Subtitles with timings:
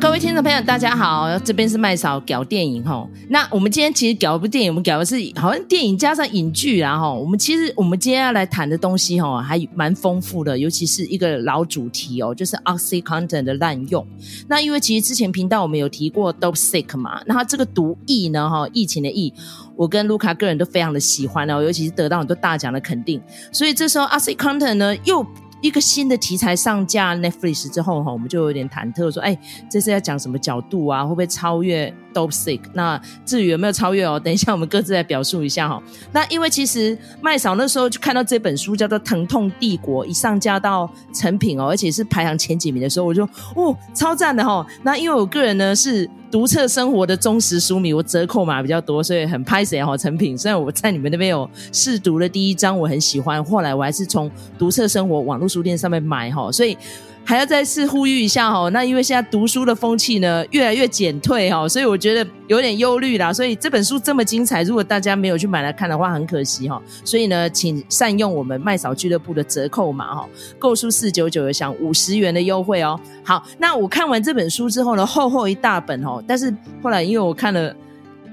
[0.00, 3.08] 各位听众朋友，大家好，这边是麦嫂搞电影哈。
[3.28, 7.12] 那我们今天其实搞一部电影，我们搞的是好像电影加上影剧啊哈。
[7.12, 14.04] 我们其实我们今天要来谈的东西哈，还蛮丰富的，尤其是一个老主题哦，就是 OxyContin 的滥用。
[14.48, 19.32] 那因为其实之前频道我们有提过 Dopesick 嘛，那它这个毒疫呢哈，疫情的疫，
[19.76, 23.20] 我跟卢卡个人都非常的喜欢哦，尤其是得到很多大奖的肯定。
[23.52, 25.24] 所以这时候 OxyContin 呢又。
[25.60, 29.38] 一个新的题材上架 Netflix 之后哈，我们就有点忐忑，说，哎，
[29.70, 31.02] 这是要讲什么角度啊？
[31.02, 32.60] 会不会超越 Dopesick？
[32.74, 34.18] 那至于有没有超越哦？
[34.22, 35.82] 等一下我们各自来表述一下哈。
[36.12, 43.24] 那因为其实麦嫂那时候就看到这本书叫做《疼痛帝国》，一上架到成品哦，而且是排行前几名的时候，我就
[43.54, 44.66] 哦，超赞的哈。
[44.82, 46.08] 那因为我个人呢是。
[46.34, 50.36] 独特生活的忠实书迷，我折扣码比较多，所以很拍谁哈成品。
[50.36, 56.76] 虽然我在你们那边有试读了第一章，我很喜欢，后来我还是从独特生活网络书店上面买哈，所以。
[57.24, 63.32] 还要再次呼吁一下哈，那因为现在读书的风气呢越来越减退哈，所以我觉得有点忧虑啦。
[63.32, 66.80] 所以这本书这么精彩，如果大家没有去买来看的话，很可惜哈。
[67.04, 73.00] 所以呢，请善用我们麦嫂俱乐部的折扣码哈，购书四九九有享五十元的优惠哦。
[73.24, 77.74] 好，那我看完这本书之后呢，厚厚一大本哦，但是后来因为我看了。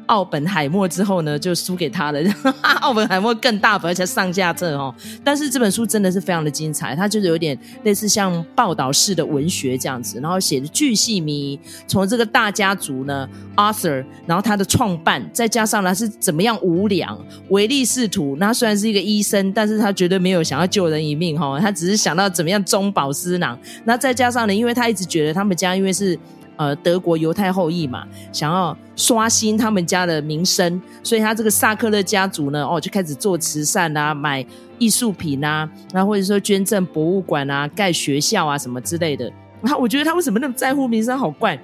[0.07, 2.19] 奥本海默之后呢，就输给他了。
[2.81, 4.93] 奥本海默更大本，而且上下册哦。
[5.23, 17.17] 但是这本书真的是非常的精彩，它就是有点类似像报道式的文学这样子，然后写的巨细靡遗，从这个大家族呢，Arthur，然后他的创办，再加上他是怎么样无良、
[17.49, 18.35] 唯利是图。
[18.39, 23.57] 那虽然是一个医生，但是他绝对没有想要救人一命哈，他只是想到怎么样中饱私囊。
[23.85, 26.17] 那再加上呢，因为他一直觉得他们家因为是。
[26.57, 34.45] 呃，德国犹太后裔嘛，想要刷新他们家的名声，所以他这个萨克勒家族呢，哦，就开始做慈善啊，买
[34.77, 39.31] 艺术品啊，然后或者说捐赠博物馆啊，盖学校啊什么之类的。
[39.61, 41.59] 然后我觉得他为什么那么在乎名声，好怪。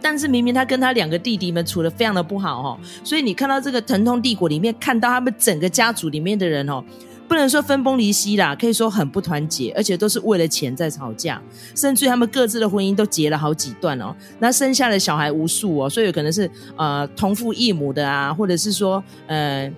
[0.00, 6.84] 但是明明他跟他两个弟弟们处得非常的不好哦，所以你看到这个疼痛帝国里面，看到他们整个家族里面的人哦。
[7.28, 11.40] 不能说分崩离析啦，可以说很不团结，而且都是为了钱在吵架，
[11.76, 19.70] 甚至他们各自的婚姻都结了好几段哦，那生下的小孩无数哦，所以有可能是呃同父异母的啊，或者是说呃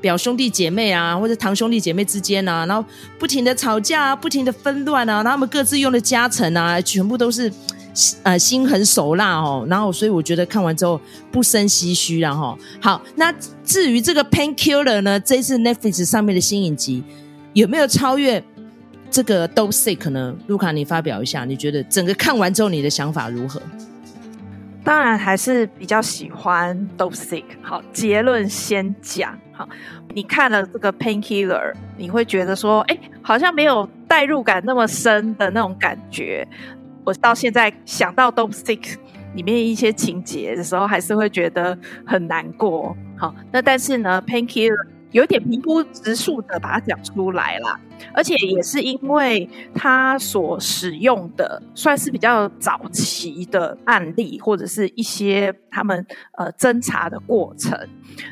[0.00, 2.82] 表兄弟姐妹啊，或者堂兄弟姐妹之间啊，然后
[3.18, 7.52] 不停的吵架啊，不停的纷乱啊，然后他们各自用的家产啊，全部都是。
[8.24, 11.00] 呃，心狠手辣哦，然后所以我觉得看完之后
[11.30, 13.32] 不生唏嘘然后好，那
[13.64, 17.04] 至于这个 Painkiller 呢，这次 Netflix 上面的新影集
[17.52, 18.42] 有没有超越
[19.10, 20.34] 这个 Dopesick 呢？
[20.48, 23.62] 卢卡，你发表一下，你觉得整个看完之后你的想法如何？
[24.82, 27.44] 当然还是比较喜欢 Dopesick。
[27.62, 29.38] 好，结论先讲。
[29.52, 29.68] 好，
[30.12, 36.46] 你看了这个 Painkiller，你会觉得说，哎，好像没有代入感那么深的那种感觉。
[37.04, 38.80] 我到现在想到《Dopesick》
[39.34, 42.96] 里面一些情节的时候，还是会觉得很难过。
[43.16, 44.72] 好，那但是呢，《Painkiller》
[45.12, 47.78] 有点平铺直述的把它讲出来啦，
[48.12, 56.04] 而且也是因为他所使用的算是比较早期的案例，或者是一些他们
[56.38, 57.78] 呃侦查的过程，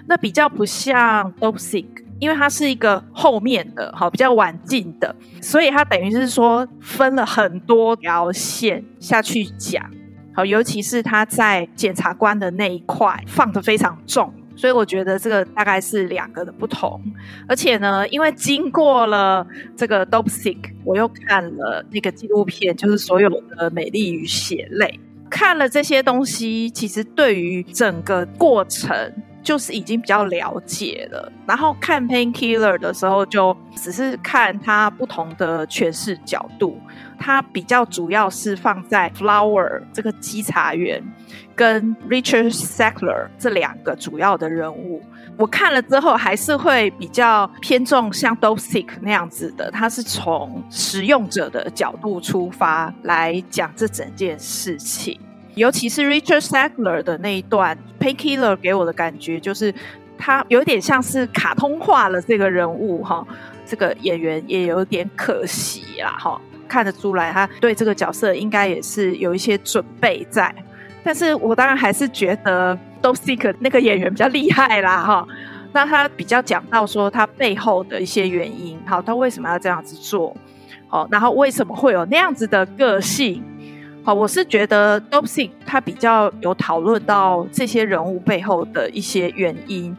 [0.07, 1.85] 那比较不像《Dopesick》。
[2.23, 9.85] 因为它是一个后面的，好，比较晚进的，所以它等于是说分了很多条线下去讲，
[10.33, 17.03] 好，尤其是他在检察官的那一块放的非常重，所以我觉得这个大概是两个的不同。
[17.49, 19.45] 而且呢，因为经过了
[19.77, 29.13] 这个 Dopesick，我又看了那个纪录片，就是所有的美丽与血泪，看了这些东西，其实对于整个过程。
[29.43, 36.79] 就是已经比较了解了，然后看 Painkiller 的时候，就只是看他不同的诠释角度。
[37.19, 41.01] 他比较主要是放在 Flower 这个稽查员
[41.55, 45.01] 跟 Richard Sackler 这两个主要的人物。
[45.37, 55.19] 我看了之后，还是会比较偏重像 d o s i c k 那样子的，他是从使用者的角度出发来讲这整件事情。
[55.55, 59.73] 尤其是 Richard Sackler 的那一段，Painkiller 给我的感觉就是
[60.17, 63.27] 他有点像是卡通化了这个人物哈，
[63.67, 70.55] 这个演员也有点可惜啦哈，看得出来他对这个角色应该也是有一些准备在，
[71.05, 75.27] 但是我当然还是觉得 Dopesick 那个演员比较厉害啦哈，
[75.73, 80.35] 那他比较讲到说他背后的一些原因，好，他为什么要这样子做，
[80.89, 83.45] 好，然后为什么会有那样子的个性。
[84.05, 89.97] 好，我是觉得 Dopesick 他比较有讨论到这些人物背后的一些原因，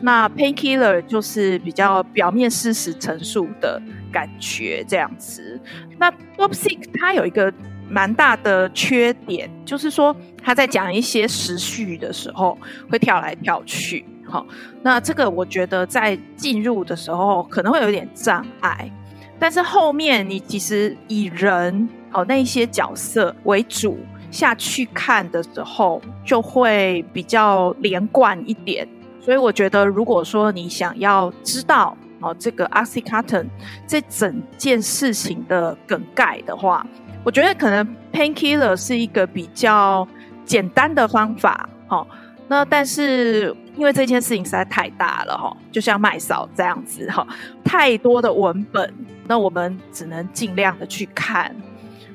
[0.00, 3.80] 那 Painkiller 就是比较表面事实陈述的
[4.12, 5.60] 感觉这样子。
[5.98, 7.52] 那 Dopesick 他有一个
[7.88, 12.58] 蛮大的缺点，就是说他在讲一些时序的时候
[12.90, 14.04] 会跳来跳去。
[14.26, 14.44] 好，
[14.82, 18.90] 那这个我觉得在进入的时候可能会有点障碍，
[19.38, 23.98] 但是后面你其实以人哦那一些角色为主
[24.30, 28.88] 下去看的时候，就会比较连贯一点。
[29.20, 33.46] 所以我觉得，如果说你想要知道哦这个 Oxycontin
[33.86, 36.86] 这整件事情的梗概的话，
[37.22, 40.06] 我觉得可能 Painkiller 是一个比较
[40.44, 41.68] 简单的方法。
[41.88, 42.06] 哦，
[42.48, 43.54] 那但是。
[43.76, 47.26] 因为这件事情实在太大了哈，就像麦嫂这样子哈，
[47.64, 48.94] 太多的文本，
[49.26, 51.52] 那我们只能尽量的去看，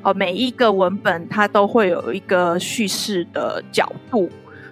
[0.01, 4.29] 哦，每一个文本它都会有一个叙事的角度，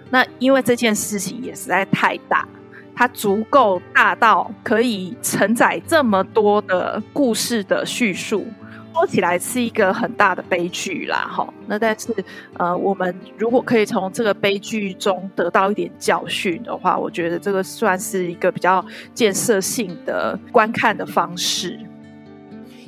[0.08, 2.48] 那因为这件事情也实在太大，
[2.96, 8.46] 它足够大到可以承载这么多的故事的叙述。
[8.98, 11.48] 说起来是一个很大的悲剧啦，哈。
[11.68, 12.12] 那但是，
[12.54, 18.84] 呃，我们如果可以从这个悲剧中得到一点教训的话，我觉得这个算是一个比较
[19.14, 21.78] 建设性的观看的方式。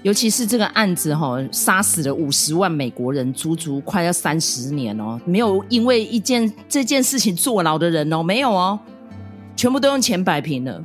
[0.02, 8.76] 尤其是这个案子，哈，杀死了五十万美国人，足足快要三十年哦，没有因为一件这件事情坐牢的人哦，没有哦，
[9.54, 10.84] 全部都用钱摆平了。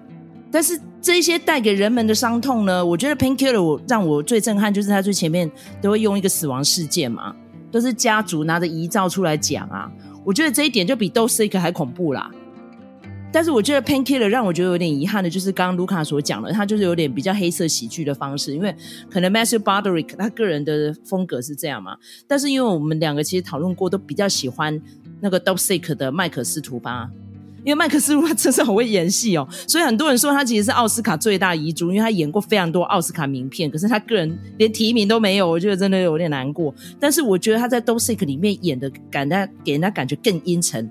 [0.51, 2.83] 但是这些带给人们的伤痛呢？
[2.83, 5.49] 我觉得《Painkiller》我让我最震撼，就是他最前面
[5.79, 7.35] 都会用一个死亡事件嘛，
[7.71, 9.87] 都是家族拿着遗照出来讲啊。
[10.25, 12.31] 我觉得这一点就比《Dopesick》还恐怖啦。
[13.31, 18.75] 但是我觉得《Painkiller》让我觉得有点遗憾的，就是刚刚卢卡所讲的，他就是有点比较黑色喜剧的方式，因为
[19.07, 21.95] 可能 Matthew b o d e r i c k 他个人的风格是这样嘛。
[22.27, 24.81] 但是因为我们两个其实讨论过，都比较喜欢
[25.21, 27.07] 那个《Dopesick》的麦克斯图巴。
[27.65, 36.73] 因为麦克斯他真是很会演戏哦，所以很多人说他其实是奥斯卡最大遗珠，因为他演过非常多奥斯卡名片，可是他个人连提名都没有，我觉得真的有点难过。
[36.99, 40.89] 但是我觉得他在《Dopesick》里面演的感，他给人家感觉更阴沉，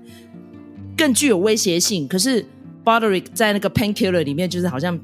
[0.97, 2.07] 更具有威胁性。
[2.07, 2.45] 可是
[2.83, 4.99] Broderick 在那个《Painkiller》里面就是好像。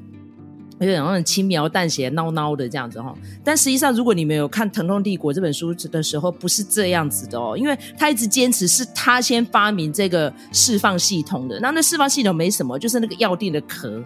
[0.86, 3.14] 有点那种轻描淡写、孬孬的这样子哈，
[3.44, 14.02] 但实际上，如果你没有看《疼痛帝国》这本书的时候，不是这样子的哦，因为他一直坚持是他先发明这个释放系统的，那那释放系统没什么，就是那个药店的壳。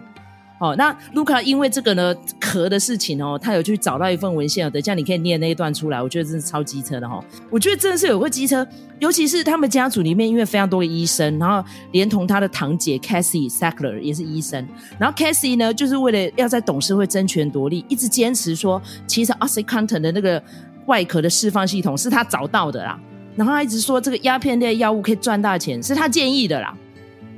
[0.59, 7.23] 哦，那卢卡因为这个呢壳的事情哦，他有去找到一份文献哦，等一下你可以念那一段出来，我觉得真是超机车的哈、哦。
[7.51, 8.67] 我觉得真的是有个机车，
[8.97, 14.67] 尤其是他们家族里面，因为非常多的医生，然后连同他的堂姐 Cassie Sackler 也是医生，
[14.97, 20.41] 然后 Cassie 呢就是为了要在董事会争权夺利，一直坚持说，其实 OxyContin 的那个
[20.87, 22.99] 外壳的释放系统是他找到的啦，
[23.35, 26.75] 然后他一直说这个鸦片类药物可以赚大钱，是他建议的啦。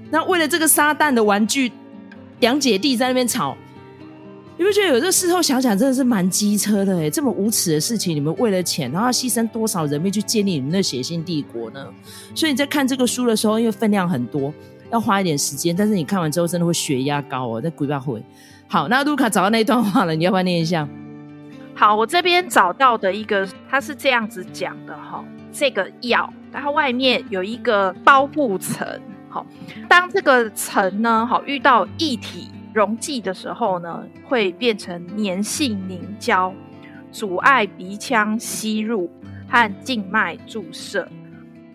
[0.10, 1.70] 那为了这个撒旦的玩具。
[2.40, 3.56] 两姐弟在那边吵，
[4.58, 11.86] 你不觉得有时候事后想想真的是蛮机车的诶，这么无耻的事情，你们为了钱，然后牺牲多少人命去建立你们的血腥帝国呢？
[12.36, 14.54] 所以你在看这个书的时候，因为分量很多，
[14.92, 18.22] 要花一点时间，但是你看完之后真的会血压高哦，在鬼巴会。
[18.68, 20.88] 好，那卢卡找到那一段话了，你要不要念一下？
[21.74, 28.86] 好，我这边找到的一个，它是这样子讲的哈，这个药它外面有一个包覆层。
[29.30, 29.46] 好，
[29.88, 36.54] 当这个层呢，好遇到液体溶剂的时候呢，会变成粘性凝胶，
[37.12, 39.10] 阻碍鼻腔吸入
[39.48, 41.08] 和静脉注射。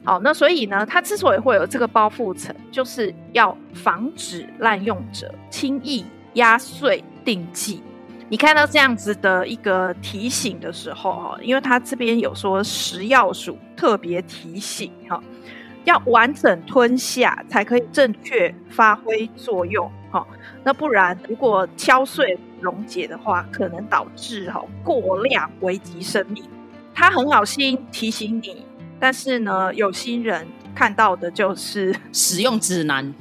[0.04, 7.80] 好，那所以呢，它之所以会有这个包覆层，就是要防止滥用者轻易压碎定剂。
[8.28, 15.22] 你看到这样子的一个提醒的时候，哈，因为它这边有说食药署特别提醒，哈。
[15.84, 20.26] 要完整吞下才可以正确发挥作用，哈，
[20.62, 26.42] 那不然如果敲碎溶解的话，可能导致哈过量危及生命。
[26.94, 28.64] 他很好心提醒你，
[28.98, 33.12] 但是呢，有心人看到的就是使用指南。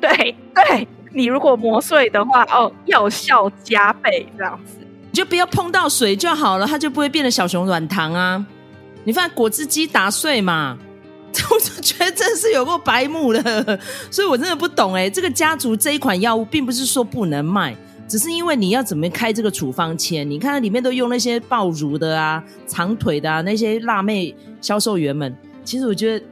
[0.00, 4.76] 对对，你如果磨碎的话，哦，药效加倍这样子，
[5.10, 8.44] 你就不要碰到水就好了，它就不会变得小熊软糖啊。
[9.04, 10.78] 你放果汁机打碎嘛。
[11.50, 15.10] 我就觉得真是有够白目的，所以我真的不懂哎。
[15.10, 17.74] 这个家族这一款药物并不是说不能卖，
[18.06, 20.28] 只是因为你要怎么开这个处方签？
[20.28, 25.34] 你看它里面都用那些爆乳的啊、长腿的啊那些辣妹销售员们。
[25.64, 26.24] 其实我觉得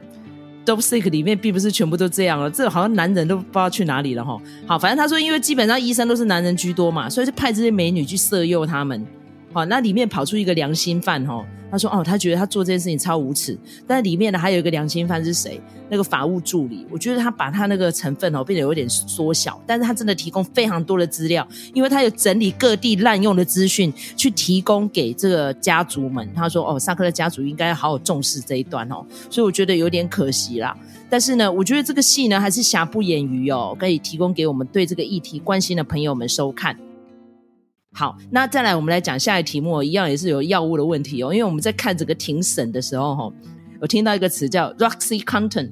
[0.65, 4.39] Dopesick 里面并不是全部都这样了，这好像男人都不知道去哪里了哈。
[4.65, 9.05] 好，反正他说，因为基本上医生都是男人居多嘛，所以就派这些美女去色诱他们。
[9.53, 13.55] 好，那里面跑出一个良心犯哈，他说哦，他觉得他做这件事情超无耻，
[13.85, 15.61] 但里面呢还有一个良心犯是谁？
[15.89, 26.27] 那个法务助理，我觉得他把他那个成分哦变得有点缩小，但是他真的提供非常多的资料，因为他有整理各地滥用的资讯去提供给这个家族们。
[26.33, 30.75] 他说哦，萨克勒家族应该要好好重视这一段哦，所以我觉得有点可惜啦。
[31.11, 36.75] 但是呢，我觉得这个戏呢还是瑕不掩瑜哦，可以提供给我们对这个议题关心的朋友们收看。
[37.93, 41.31] 好，那再来我们来讲下一题目，一样也是有药物的问题哦。
[41.31, 43.31] 因为我们在看整个庭审的时候，哈，
[43.79, 45.71] 我听到一个词叫 Roxycontin，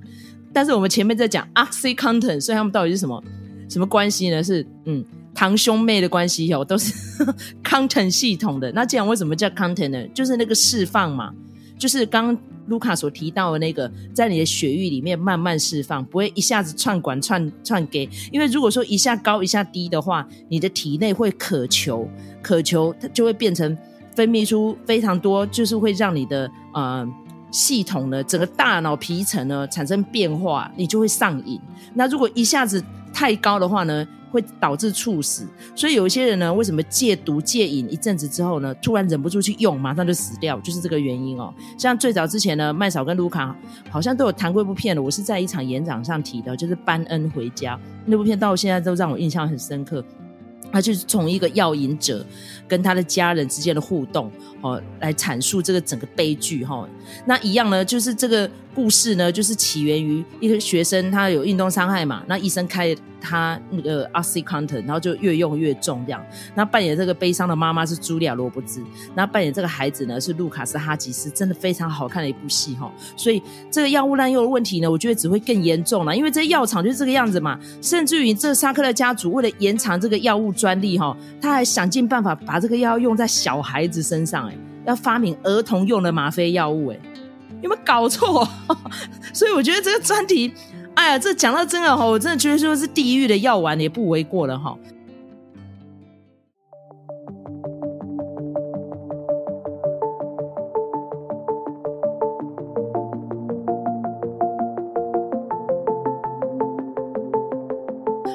[0.53, 3.23] 但是我们前面在讲 Oxycontin，所以他们到底是什么
[3.67, 4.43] 什么关系呢？
[4.43, 6.93] 是嗯，堂兄妹的关系哦，都是
[7.63, 8.71] content 系统的。
[8.71, 10.07] 那这样为什么叫 content 呢？
[10.09, 11.33] 就是那个释放嘛，
[11.77, 12.37] 就是刚。
[12.71, 22.09] 卢卡所提到的那个，在你的血液里面慢慢释放，不会一下子串管串串给，因为如果说一下高一下低的话，你的体内会渴求，
[22.41, 23.77] 渴求它就会变成
[24.15, 27.05] 分泌出非常多，就是会让你的呃
[27.51, 31.59] 系统呢，整个大脑皮层呢产生变化，你就会上瘾。
[31.93, 32.81] 那如果一下子
[33.13, 35.45] 太高的话呢，会导致猝死，
[35.75, 41.53] 所以有一些人呢，为什么戒毒戒瘾一阵子之后呢，突然忍不住去用，马上就死掉，就是这个原因哦。
[41.77, 43.55] 像最早之前呢，麦嫂跟卢卡
[43.89, 50.03] 好像都有谈过一部片的，我是在一场演讲上提的，就是《班恩回家》那部片，到现在都让我印象很深刻。
[50.73, 52.25] 他就是从一个药瘾者
[52.71, 56.87] 跟他的家人之间的互动哦，来阐述这个整个悲剧哈。
[57.25, 62.95] 那一样呢，就是这个故事呢，就是起源于一个学生他有运动伤害嘛，那医生开。
[63.23, 66.19] 他那个 OxyContin，然后就越用越重这样。
[66.55, 68.81] 那扮演这个悲伤的妈妈是茱莉亚·罗伯兹，
[69.13, 72.91] 那扮演这个孩子呢是卢卡斯·哈吉斯，真的非常好看的一部戏哈。
[73.15, 77.59] 所以这个药物滥用的问题呢，我觉得只会更严重了，因为这药厂就是这个样子嘛。
[77.79, 86.99] 甚至于这沙克勒家族为了延长这个药物专利哈，他还想尽办法把这个药用在小孩子身上，哎，要发明儿童用的吗啡药物，哎，
[87.61, 88.47] 有没有搞错？
[89.33, 90.53] 所以我觉得这个专题。
[90.93, 94.77] 哎呀，这讲到真的哈，我真的觉得说是地狱的药丸也不为过了哈。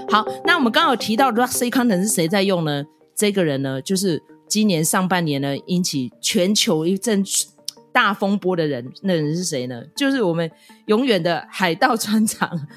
[0.09, 2.85] 好，那我们刚刚有提到 Roxycontin 是谁在用呢？
[3.17, 7.25] 这个人呢，就是今年上半年呢引起全球一阵。
[7.93, 9.83] 大风波的人，那人是谁呢？
[9.97, 10.51] 就是我们
[10.85, 12.69] 永远的海盗船长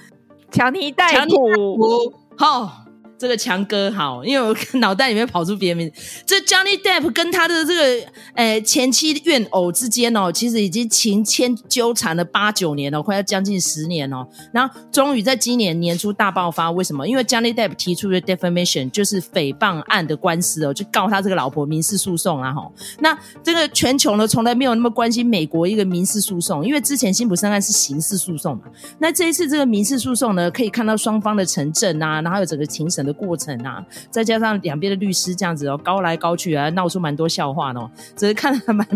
[0.49, 2.13] 乔尼戴普。
[2.37, 2.85] 好。
[3.19, 6.23] 这个强哥好，因为我脑袋里面跑出别名字。
[6.25, 14.25] 这 Johnny Depp 跟他的这个诶前妻怨偶之间哦，其实已经情牵纠缠了八九年了，快要将近十年哦。
[14.53, 17.05] 然后终于在今年年初大爆发，为什么？
[17.05, 22.71] 因为 Johnny Depp 提出的 defamation 就是诽谤案的官司哦，就告他这个老婆民事诉讼啊哈。
[22.99, 28.63] 那这个全球呢，从来没有那么关心美国一个民事诉讼，因为之前辛普森案是刑事诉讼嘛。
[28.97, 38.87] 那这一次这个民事诉讼呢，可以看到双方的陈证啊，然后有整个庭审的过程啊，再加上两边的律师这样子哦，高来高去啊，闹出蛮多笑话哦，只是看还蛮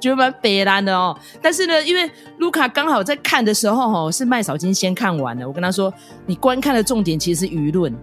[0.00, 1.16] 觉得蛮悲然的哦。
[1.40, 5.92] 但是呢，因为卢卡刚好在看的时候哦，是麦嫂金先看完了，我跟他说，
[6.26, 7.94] 你观看的重点其实是舆论，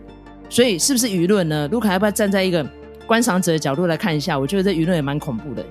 [0.49, 1.67] 所以是不是舆论呢？
[1.71, 2.65] 卢卡要不要站在一个
[3.05, 4.37] 观赏者的角度来看一下？
[4.37, 5.65] 我觉得这舆论也蛮恐怖的。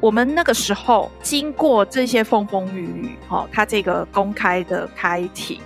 [0.00, 5.60] 我们那个时候经过这些风风雨雨，哈，他这个公开的开庭，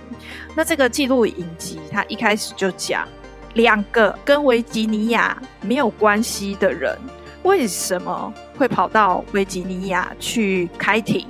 [0.53, 3.07] 那这个记录影集，他一开始就讲
[3.53, 6.97] 两个跟维吉尼亚没有关系的人，
[7.43, 11.25] 为什么会跑到维吉尼亚去开庭？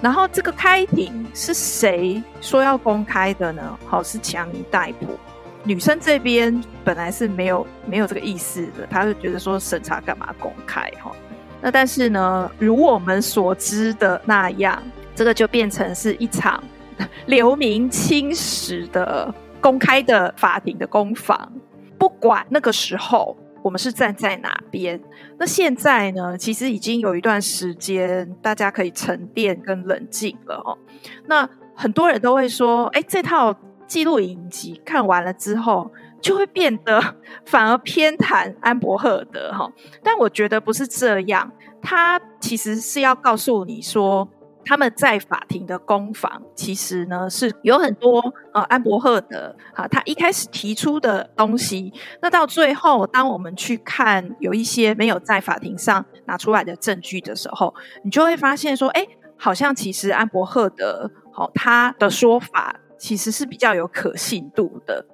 [0.00, 3.78] 然后这个开庭是谁说要公开的呢？
[3.84, 5.18] 好，是强尼逮捕。
[5.64, 11.12] 女生这边本来是没有没有这个意思的，他就觉得说审查干嘛公开哈？
[11.60, 14.80] 那但是呢，如我们所知的那样，
[15.14, 16.62] 这个就变成是一场
[17.26, 21.52] 流名青史的公开的法庭的攻防。
[21.98, 25.00] 不管那个时候我们是站在哪边，
[25.36, 30.78] 那现在呢，其实已经有一段时间，大家可以沉淀跟冷静了哦。
[31.26, 33.52] 那很多人都会说，哎，这套
[33.86, 35.90] 记录影集看完了之后。
[36.20, 37.00] 就会变得
[37.46, 39.70] 反而偏袒安柏赫德哈，
[40.02, 44.28] 但我觉得不是这样，他其实是要告诉你说，
[44.64, 48.20] 他们在法庭的攻防其实呢是有很多
[48.52, 59.06] 呃安柏赫德哈，他一开始提出的东西，那到最后当我们去看有一些没有在法庭上拿出来的证据的时候，你就会发现说，哎，
[59.36, 65.06] 好像其实安柏赫德好他的说法其实是比较有可信度的。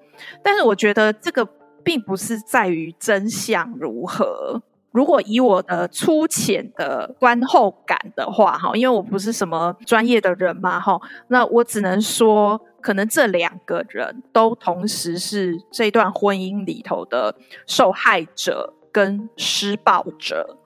[0.42, 1.48] 但是我觉得这个
[1.82, 17.34] 并不是在于真相如何，如果以我的粗浅的观后感的话，哈，因为我不是什么专业的人嘛，哈，那我只能说，可能这两个人都同时是这段婚姻里头的
[17.66, 20.56] 受害者跟施暴者，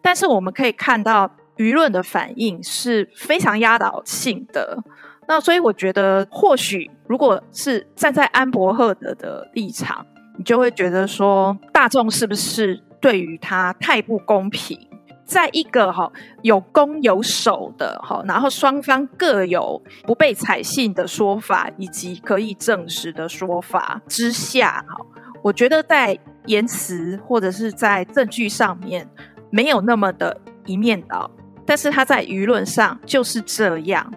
[0.00, 4.82] 但是我们可以看到舆论的反应是非常压倒性的。
[5.26, 10.04] 那所以我觉得，或许如果是站在安博赫德的立场，
[10.36, 12.82] 你就会觉得说，大众是不是？
[13.00, 14.78] 对于他太不公平，
[15.26, 25.04] 在一个哈有攻有守的哈，然后双方各有不被采信的说法以及可以证实的说法之下哈，
[25.42, 29.06] 我觉得在言辞或者是在证据上面
[29.50, 31.30] 没有那么的一面倒，
[31.66, 34.10] 但是他在舆论上就是这样。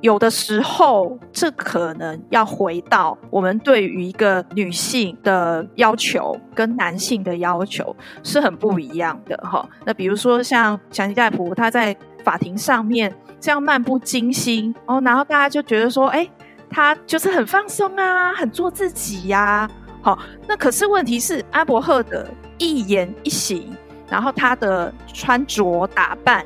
[0.00, 9.68] 有的时候，这可能要回到我们对于一个女性的要求跟男性的要求是很不一样的哈。
[9.84, 16.26] 那比如说像强尼戴普，他在法庭上面这样漫不经心哦，然后大家就觉得说，哎，
[16.70, 19.70] 他就是很放松啊，很做自己呀、啊。
[20.02, 22.26] 好，那可是问题是，阿伯赫的
[22.56, 23.70] 一言一行，
[24.08, 26.42] 然后他的穿着打扮，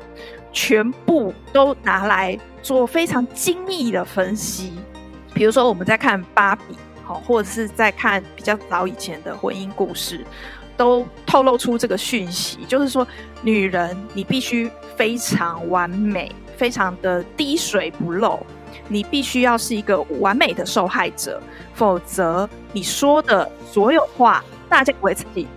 [0.51, 2.37] 全部都拿来。
[2.65, 4.73] 做非常精密的分析，
[5.35, 10.25] 比如说我们在看芭比，好，或者是在看比较早以前的婚姻故事，
[10.75, 13.07] 都透露出这个讯息，就是说，
[13.43, 18.39] 女人你必须非常完美，非常的滴水不漏，
[18.87, 21.39] 你必须要是一个完美的受害者，
[21.75, 25.47] 否则你说的所有话大家不会相信。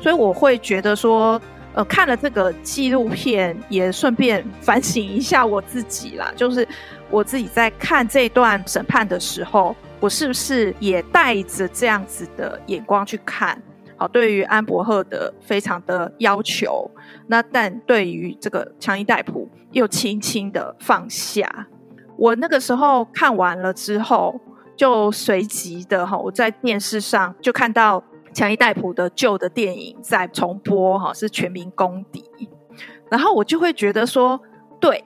[0.00, 1.42] 所以我会觉得说。
[1.74, 6.30] 呃，看了这个纪录片，也顺便反省一下我自己啦。
[6.36, 6.68] 就是
[7.10, 13.60] 我自己在看这段审判的时候，我是不是也带着这样子的眼光去看？
[13.96, 16.90] 好，对于安柏赫的非常的要求，
[17.26, 21.66] 那但对于这个强尼戴普又轻轻的放下。
[22.18, 24.38] 我那个时候看完了之后，
[24.76, 28.04] 就随即的哈，我在电视上就看到。
[28.32, 32.24] 强尼戴普的旧的电影在重播，哈，是全民公敌。
[33.10, 34.40] 然后我就会觉得说，
[34.80, 35.04] 对，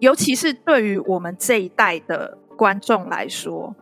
[0.00, 3.76] 尤其是对于我们这一代的观众来说，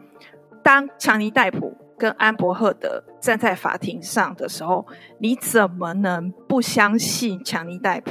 [0.64, 4.84] 当强尼戴普跟安柏赫德站在法庭上的时候，
[5.20, 8.10] 你怎么能不相信强尼戴普？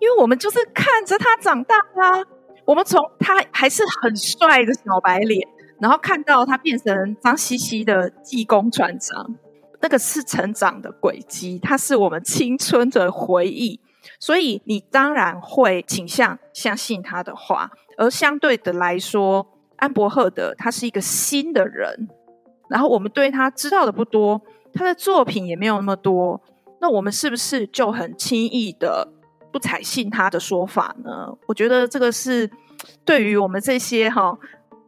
[0.00, 2.24] 因为我们就是看着他长大啊，
[2.64, 5.46] 我们从他还是很帅的小白脸，
[5.80, 9.36] 然后看到他变成脏兮兮的技工船长。
[9.80, 13.80] 那个是成长的轨迹，它是我们青春的回忆，
[14.18, 17.70] 所以你当然会倾向相信他的话。
[17.96, 22.08] 而相对的来说，安柏赫德他是一个新的人，
[22.68, 24.40] 然后我们对他知道的不多，
[24.72, 26.40] 他的作品也没有那么多，
[26.80, 29.08] 那我们是不是就很轻易的
[29.52, 31.32] 不采信他的说法呢？
[31.46, 32.50] 我觉得这个是
[33.04, 34.36] 对于我们这些哈。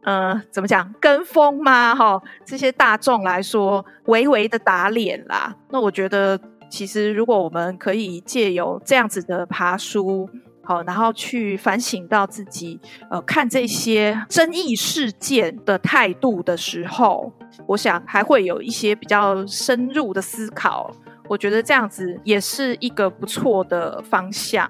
[0.03, 0.93] 呃，怎么讲？
[0.99, 1.93] 跟风吗？
[1.93, 5.55] 哈，这些大众来说，微微的打脸啦。
[5.69, 10.27] 那我觉得，其实如果我们可以借由这样子的爬书，
[10.63, 17.31] 好，然后去反省到自己，呃，看这些争议事件的态度的时候，
[17.67, 20.91] 我想还会有一些比较深入的思考。
[21.27, 24.69] 我觉得这样子也是一个不错的方向。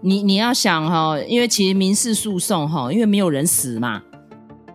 [0.00, 4.02] 你你要想哈，因为其实民事诉讼哈，因为没有人死嘛。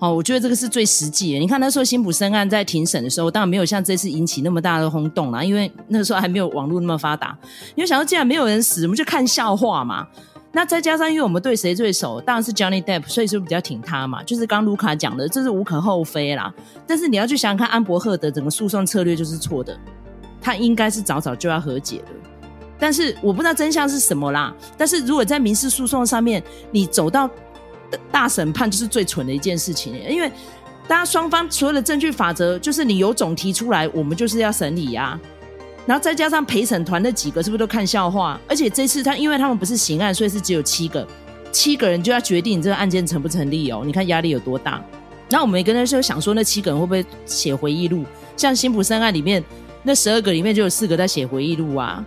[0.02, 1.40] 哦，我觉得这个是最实际的。
[1.40, 7.38] 你看那时候辛普森案在庭审的时候，当然没有像这次引起那么大的轰动啦，因为那个时候还没有网络那么发达。
[7.76, 10.08] 因为想到既然没有人死，我们就看笑话嘛。
[10.52, 14.24] 那再加上因为我们对谁最熟，当然是 Johnny Depp，所以说比较挺他嘛。
[14.24, 16.52] 就是刚卢卡讲的，这是无可厚非啦。
[16.88, 19.80] 但是你要去想想看，安柏赫德整个诉讼策略就是错的，
[20.42, 22.06] 他应该是早早就要和解的。
[22.80, 24.52] 但是我不知道真相是什么啦。
[24.76, 27.30] 但是如果在民事诉讼上面，你走到
[28.12, 30.32] 大审判就是最蠢的一件事情，因为
[30.88, 35.20] 大家双方所有的证据法则就是你有种提出来，我们就是要审理啊。
[35.86, 38.40] 然后再加上陪审团那几个是不是都看笑话？
[38.48, 41.08] 而且这次他因为他们不是刑案，所以是只有七个，
[41.52, 43.82] 七个人就要决定你这个案件成不成立哦。
[43.86, 44.84] 你看压力有多大？
[45.30, 48.06] 那我们每个人就想说，那七个人会不会写回忆录？
[48.38, 49.44] 像辛普森案里面
[49.82, 52.04] 那十二个里面就有四个在写回忆录啊。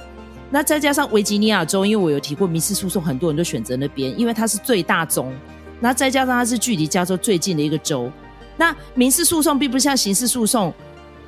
[0.50, 5.32] 那再加上维吉尼亚州，因为我有提过民事诉讼，很多人都选择那边，因为它是最大宗。
[5.80, 8.10] 那再加上它是距离加州最近的一个州，
[8.56, 10.72] 那民事诉讼并不像刑事诉讼，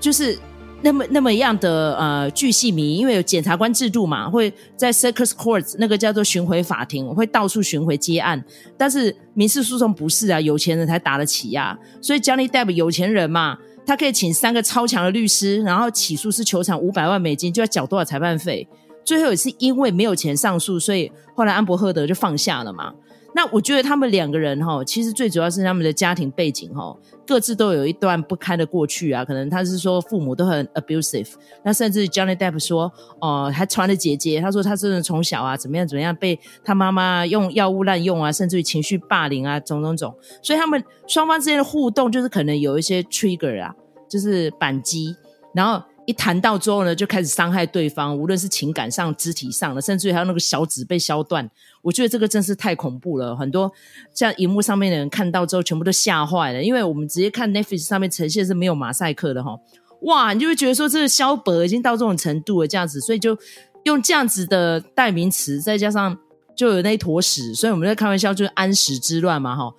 [0.01, 0.39] 就是
[0.83, 8.43] 那么那么样的呃巨细靡，因为有检察官制度嘛，会在 circus courts 那个叫做巡回法庭，会到处巡回接案。
[8.77, 11.79] 但是民事诉讼不是啊，有钱人才打得起呀、啊。
[12.01, 18.69] 所以 Johnny Depp 有钱人嘛，他可以请三个超强的律师，然后起诉是求偿五百万美金，就要缴多少裁判费？
[19.05, 22.93] 最后也是因为没有钱上诉，所以后来安伯赫德就放下了嘛。
[23.37, 26.97] 那我觉得他们两个人哈，其实最主要是他们的家庭背景哈，
[27.27, 29.23] 各自都有一段不堪的过去啊。
[29.23, 31.29] 可能他是说父母都很 abusive，
[31.63, 40.15] 那甚至 Johnny Depp 说哦，还传了姐姐，他说他真的从小啊怎么样怎么样被他妈妈用药物滥用啊，甚至于情绪霸凌啊，种种种。
[40.41, 43.75] 所以他们双方之间的互动就是可能有一些 trigger 啊，
[44.09, 45.15] 就是扳机，
[45.53, 45.85] 然后。
[46.07, 51.51] 一谈到之后呢，就开始伤害对方，无论是情感上、肢体上的，甚至于还有那个小指被削断。
[51.83, 53.71] 我觉得这个真是太恐怖了，很多
[54.15, 56.63] 像荧幕上面的人看到之后，全部都吓坏了。
[56.63, 59.59] 因为我们直接看 Netflix 上面呈现是没有马赛克的哈，
[60.03, 63.37] 哇，你就会觉得说这个萧伯已经到这种程度了，这样子，所以就
[63.85, 66.17] 用这样子的代名词，再加上
[66.55, 69.75] 就有那一坨屎，所以我们在开玩笑就是安史之乱嘛哈。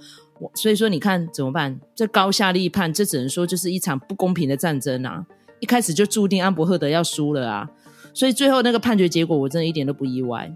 [0.53, 1.79] 所以说你看怎么办？
[1.95, 5.25] 这高下立判，这只能说就是一场不公平的战争啊。
[5.59, 7.69] 一开始就注定安伯赫德要输了啊，
[8.13, 10.51] 所以最后那个判决结果，我真的一点都不意外。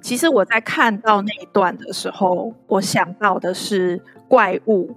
[0.00, 4.90] 其实我在看到那一段的时候，我想到的是怪物。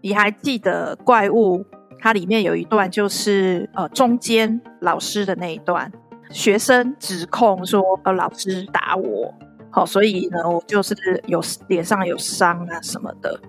[0.00, 1.64] 你还记得怪物？
[1.98, 5.90] 它里面有一段就是呃中间老师的那一段，
[6.30, 9.34] 学生指控说呃老师打我，
[9.70, 10.94] 好，所以呢我就是
[11.26, 13.40] 有脸上有伤啊什么的。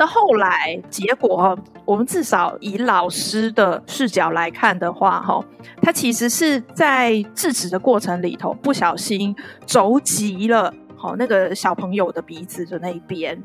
[0.00, 5.44] 那后来结果，我们至少以老师的视角来看的话，哈，
[5.82, 9.36] 他其实是在制止的过程里头不小心
[9.66, 13.38] 肘击了好那个小朋友的鼻子的那一边，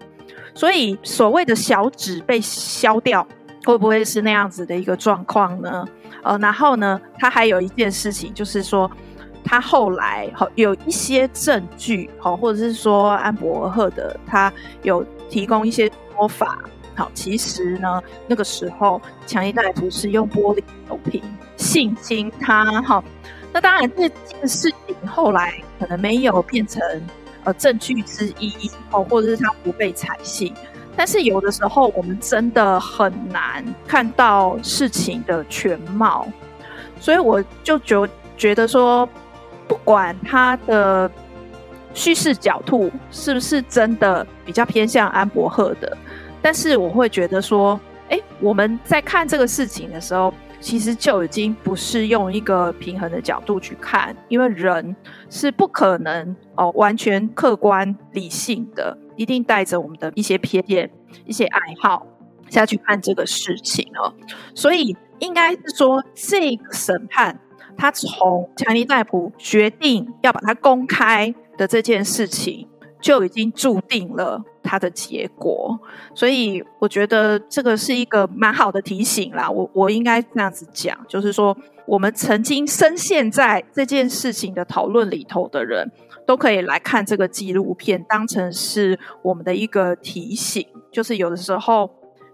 [0.53, 3.27] 所以所谓的小指被削掉，
[3.65, 5.85] 会不会是那样子的一个状况呢？
[6.23, 8.89] 呃，然后呢，他还有一件事情就是说，
[9.43, 14.49] 他后来好有一些证据，好，或者是说安博赫德他
[14.83, 15.91] 有提供一些。
[16.15, 16.59] 说法。
[16.97, 21.21] 好，其实呢，那个时候强尼戴普是用玻璃酒瓶
[21.57, 23.03] 性侵他，哈，
[23.51, 26.81] 那当然这件事情后来可能没有变成
[27.43, 30.53] 呃证据之一，哦，或者是他不被采信，
[30.95, 36.25] 但是有的时候我们真的很难看到事情的全貌，
[37.01, 39.05] 所以我就觉觉得说，
[39.67, 41.11] 不管他的。
[41.95, 45.97] 叙事角度是不是真的比较偏向安伯赫的？
[46.41, 47.79] 但是我会觉得说，
[48.09, 54.95] 哎，我们在看这个事情的时候，其实就已经不是用一个平衡的角度去看，因为人
[55.29, 60.91] 是不可能哦完全客观理性的，一定带着我们的一些偏见、
[61.25, 62.05] 一些爱好
[62.49, 64.13] 下去看这个事情哦。
[64.53, 67.39] 所以应该是说，这个审判
[67.77, 71.33] 他从强尼戴普决定要把它公开。
[71.57, 72.67] 的这件事情
[73.01, 75.79] 就已经注定了它的结果，
[76.13, 79.49] 所以我觉得这个是一个蛮好的提醒啦。
[79.49, 85.91] 我我应该这样子讲，就是说，我们曾经深陷在这件事情的讨论里头的人，
[86.25, 90.65] 都可以来看这个纪录片，当成是我们的一个提醒。
[90.91, 91.91] 就是有的时候，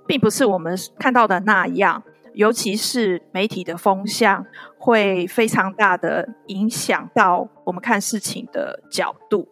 [0.08, 2.02] 并不是我们看到的那样，
[2.34, 4.46] 尤其是媒体的风向。
[4.84, 9.48] 会非常大的影响到我们看事情的角度。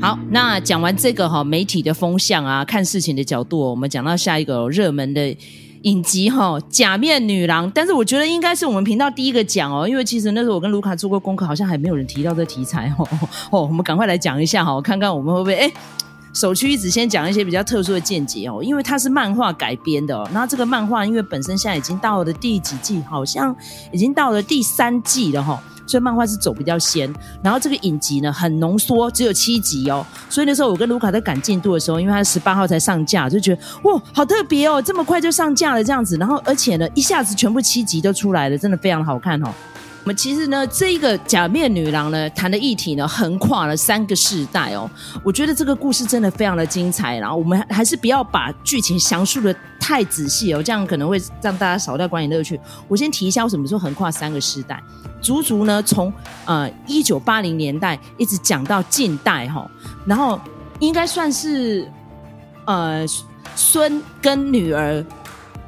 [0.00, 5.36] 好，那讲完这个哈媒体的风向啊，看事情的角度，我们讲到下一个热门的
[5.86, 13.08] 影集哈《假面女郎》，但是我觉得应该是我们频道第一个讲哦，因为其实那时候我跟卢卡做过功课，好像还没有人提到这题材哦
[13.50, 15.72] 哦，我们赶快来讲一下哈，看看我们会不会哎。
[16.34, 20.28] 首屈一指，先讲一些比较特殊的见解哦，因为它是漫画改编的哦。
[20.32, 23.00] 那这个漫画因为本身现在已经到了第几季？
[23.08, 23.54] 好像
[23.92, 27.12] 已经到了第三季了哈，所以漫画是走比较先。
[27.42, 30.04] 然后这个影集呢很浓缩，只有七集哦。
[30.28, 36.16] 所以那时候我跟卢卡在赶进度的时候，因为他十八号才上架，就觉得哇，好特别哦，这么快就上架了这样子。
[36.16, 39.48] 然后而且呢，一下子全部七集都出来了，真的非常好看哦。
[40.06, 44.88] 我们其实呢，这一个假面女郎呢，谈的议题呢，横跨了三个世代哦。
[45.24, 47.18] 我觉得这个故事真的非常的精彩。
[47.18, 52.60] 然后我们还是不要把剧情详述的太仔细哦，这样可能会让大家少掉观影乐趣。
[52.86, 54.80] 我先提一下，为什么说横跨三个世代？
[55.20, 56.12] 足足呢，从
[56.44, 59.70] 呃一九八零年代一直讲到近代哈、哦，
[60.06, 60.40] 然后
[60.78, 61.90] 应该算是
[62.66, 63.04] 呃
[63.56, 65.04] 孙跟女儿。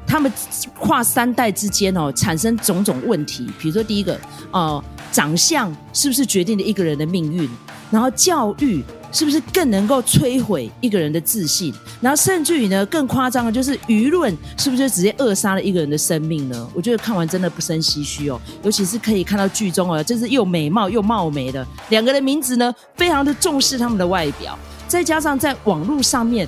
[0.09, 0.31] 他们
[0.79, 3.45] 跨三代之间哦，产生种种问题。
[3.59, 4.19] 比如说，第一个，
[4.49, 7.47] 呃，长相是不是决定了一个人的命运？
[7.91, 11.71] 然后，教育是不是更能够摧毁一个人的自信？
[12.01, 16.67] 然后，甚至于呢，更夸张的就是舆论是不是就直接扼杀了一个人的生命呢？
[16.73, 18.41] 我觉得看完真的不胜唏嘘哦。
[18.63, 26.47] 尤其是可以看到剧中哦，真是又美貌又貌美的两个人名字呢，非常的重视他们的外表，再加上在网络上面。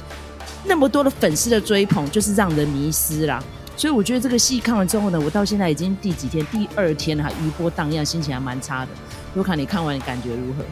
[0.63, 3.43] 那么多的粉丝的追捧，就是让人迷失啦。
[3.77, 6.45] 所以我觉得这个戏看完之后呢，我到现在已经第几天？
[6.47, 8.91] 第二天了，还余波荡漾，心情还蛮差的。
[9.33, 10.63] 卢卡，你看完你感觉如何？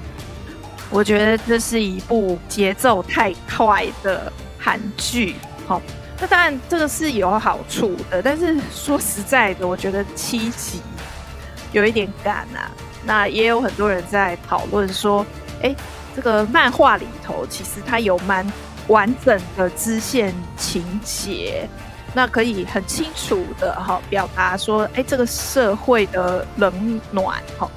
[0.91, 5.35] 我觉得这是一部节奏太快的韩剧。
[5.65, 5.81] 好，
[6.19, 10.79] 那当然这个是有好处的，但是说实在的，我觉得七集
[11.71, 12.69] 有一点赶啊。
[13.05, 15.25] 那也有很多人在讨论说，
[15.61, 15.75] 哎，
[16.15, 18.45] 这个漫画里头其实它有蛮
[18.89, 21.67] 完整的支线情节，
[22.13, 27.69] 那可以很清楚的哈表达说，哎，这个社会的冷暖哈。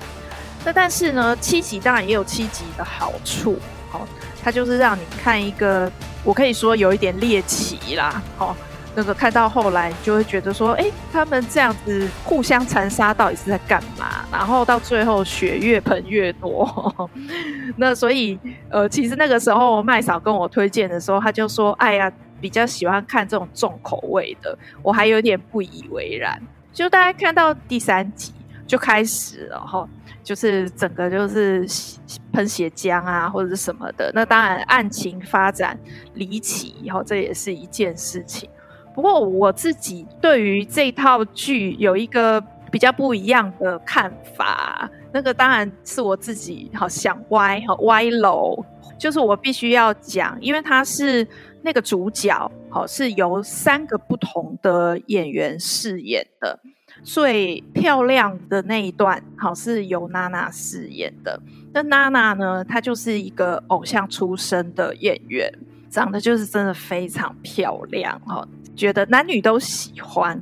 [0.64, 3.58] 那但是呢，七集当然也有七集的好处，
[3.90, 4.06] 好，
[4.42, 5.90] 它就是让你看一个，
[6.24, 8.56] 我可以说有一点猎奇啦，好，
[8.94, 14.24] 那个看到后来就会觉得说，哎，他们这样子互相残杀到底是在干嘛？
[14.30, 17.10] 然后到最后血越喷越多，
[17.76, 26.40] 那所以呃，其实那个时候麦嫂跟我推荐的时候，他就说，哎呀，比较喜欢看这种重口味的，我还有点不以为然，
[26.72, 28.32] 就大家看到第三集
[28.66, 29.88] 就开始了哈。
[30.24, 31.66] 就是整个就是
[32.32, 34.08] 喷血浆啊，或者是什么的。
[34.14, 35.76] 那当然案情发展
[36.14, 38.48] 离奇，以后这也是一件事情。
[38.94, 44.90] 不过我自己对于这套剧有一个比较不一样的看法。
[45.12, 48.64] 那个当然是我自己好想歪好歪楼，
[48.98, 51.26] 就是我必须要讲，因为他是
[51.60, 56.58] 那个主角，好是由三个不同的演员饰演的。
[57.02, 61.40] 最漂亮的那一段，好是由娜娜饰演的。
[61.72, 65.52] 那娜娜呢，她就是一个偶像出身的演员，
[65.92, 68.42] 长得就是真的非常漂亮哈，
[68.74, 70.40] 觉得男女都喜欢。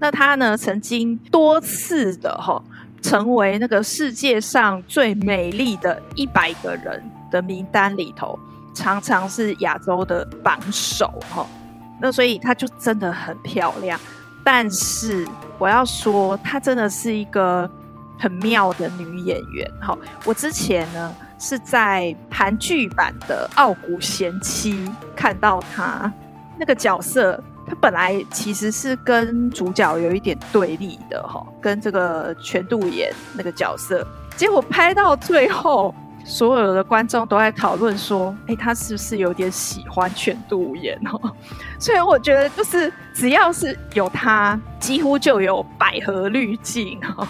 [0.00, 2.60] 那她呢，曾经多次的哈，
[3.02, 8.38] 成为那个世界上最美丽的一百个人的名单里头，
[8.72, 11.46] 常常是亚洲的榜首哈。
[12.00, 14.00] 那所以她就真的很漂亮。
[14.42, 15.28] 但是
[15.58, 17.70] 我要说，她真的是一个
[18.18, 19.70] 很妙的女演员。
[19.82, 24.72] 好，我之前呢是在韩剧版的《傲骨贤妻》
[25.14, 26.12] 看到他
[26.58, 35.94] 那个角色，他本来其实是跟主角有一点对立的哈，跟这个全度妍那个角色，结果拍到最后。
[36.28, 41.32] 所有的观众都在讨论说：“哎，他是不是有点喜欢全度妍哦？”
[41.78, 47.28] 所以我觉得，就是只要是有他，几乎就有百合滤镜哦。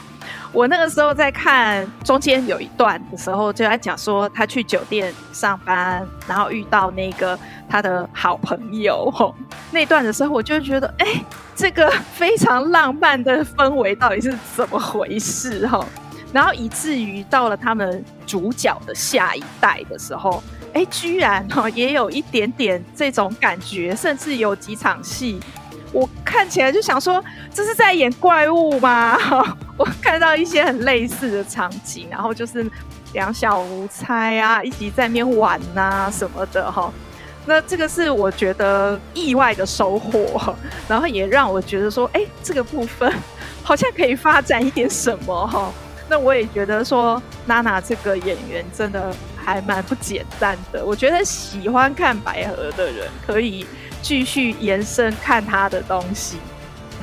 [0.52, 9.12] 我那个时候在看中间有一段的时候，就在讲说他去酒店上班，然后遇到那个他的好朋友。
[9.70, 11.06] 那段的时候，我就觉得，哎，
[11.54, 15.84] 这个非常浪漫的氛围到底是怎么回事哈？
[16.32, 25.40] 然后以至于到了他们主角的下一代的时候，哎，居然哈也有一点点这种感觉，甚至有几场戏，
[25.96, 29.16] 我看起来就想说，这是在演怪物吗？
[29.78, 32.70] 我看到一些很类似的场景，然后就是
[33.14, 36.92] 两小无猜啊，一起在那边玩呐什么的哈。
[37.46, 40.54] 那这个是我觉得意外的收获，
[40.86, 43.10] 然后也让我觉得说，哎，这个部分
[43.62, 45.72] 好像可以发展一点什么哈。
[46.08, 50.84] 那我也觉得说，娜娜这个演员真的还蛮不简单的。
[50.84, 53.66] 我觉得喜欢看百合的人可以
[54.02, 56.38] 继续延伸看她的东西。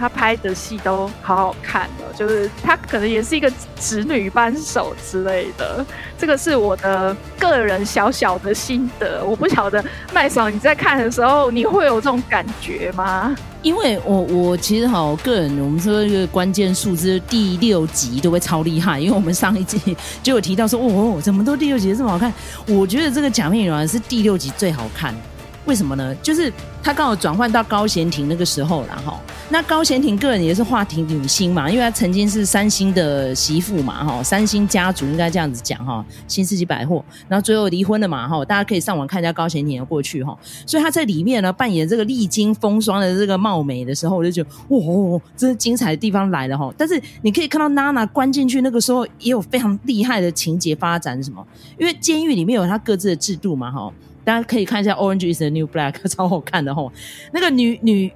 [0.04, 5.86] 他拍的戏都好好看的，就是他可能也是一个直女扳手之类的。
[6.18, 9.24] 这个是我的个人小小的心得。
[9.24, 9.82] 我不晓得
[10.14, 13.34] 麦嫂你在看的时候，你会有这种感觉吗？
[13.62, 22.34] 因为我我其实哈，我个人我们说一个关键数字第六集都会超厉害，因为我们上一集就有提到说哦，怎么都第六集这么好看？
[22.68, 25.16] 我觉得这个假面女郎是第六集最好看。
[25.66, 26.14] 为什么呢？
[26.22, 29.20] 就是他刚好转换到高贤婷那个时候了哈。
[29.50, 40.38] 那高贤婷个人也是话题女星嘛，因为她曾经是三星的媳妇嘛哈，三星家族应该这样子讲哈，新世纪百货，然后最后离婚了嘛哈，大家可以上网看一下高贤婷的过去哈。
[40.66, 46.74] 所以她在里面呢扮演这个历经风霜的这个貌美的时候，我就觉得哇，真是精彩的地方来了哈。
[46.78, 51.46] 但是你可以看到娜娜关进去那个时候也有非常厉害的情节发展，什么？
[51.78, 53.94] 因为监狱里面有他各自的制度嘛哈。
[54.24, 56.92] 大家可以看一下《Orange Is the New Black 》，超好看的吼。
[57.32, 58.12] 那个女女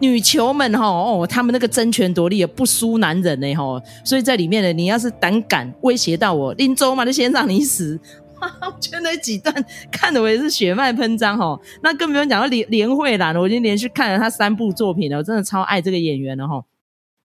[0.00, 0.86] 女囚们吼
[1.22, 3.80] 哦，他们那个争权夺利也不输男人呢吼。
[4.04, 7.98] 所以在里面呢，你要是胆敢威胁到我，林州嘛就先让你死。
[8.40, 9.54] 我觉得那几段
[9.90, 11.58] 看的我也是血脉喷张哈。
[11.82, 16.64] 那更不用讲到连连慧兰，我已经连续看了她三部作品了，我真的超爱这个演员了吼。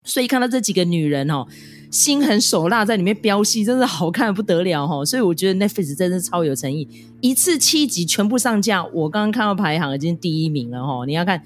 [0.03, 1.47] 所以看到这几个女人吼。
[1.89, 5.04] 心狠手辣在里面飙戏，真的好看不得了哈。
[5.04, 6.88] 所以我觉得 Netflix 真的是超有诚意，
[7.21, 8.84] 一次七集全部上架。
[8.86, 11.06] 我刚刚看到排行已经第一名了哈。
[11.06, 11.41] 你要看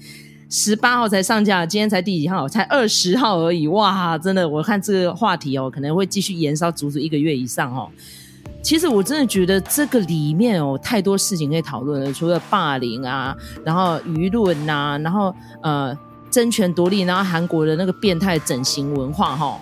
[0.50, 2.46] 十八号才上架，今天才第几号？
[2.46, 4.16] 才二十号而已哇！
[4.18, 7.88] 真的，我看这个话题哦，可能会继续延烧足足一个月以上哦。
[8.62, 15.96] 其实我真的觉得这个里面有太多事情可以讨论了，除了霸凌啊，然后舆论呐，然后呃
[16.30, 19.58] 争权夺利，然后韩国的那个变态整形文化哈，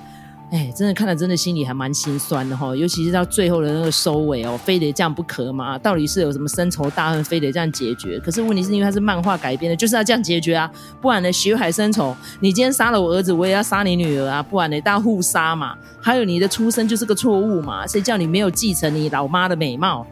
[0.52, 5.78] 哎，真的看了真的心里还蛮心酸的哈，尤其是到最后的那个收尾哦，非得这样不可吗？
[5.78, 8.20] 到底是有什么深仇大恨，非得这样解决？
[8.20, 15.74] 可是问题是因为它是漫画改编的，就是要这样解决啊，不然呢血海深仇，你今天杀了我儿子，我也要杀你女儿啊，不然呢大家互杀嘛。
[16.02, 17.86] 还有你的出生就是个错误嘛？
[17.86, 20.06] 谁叫你没有继承你老妈的美貌？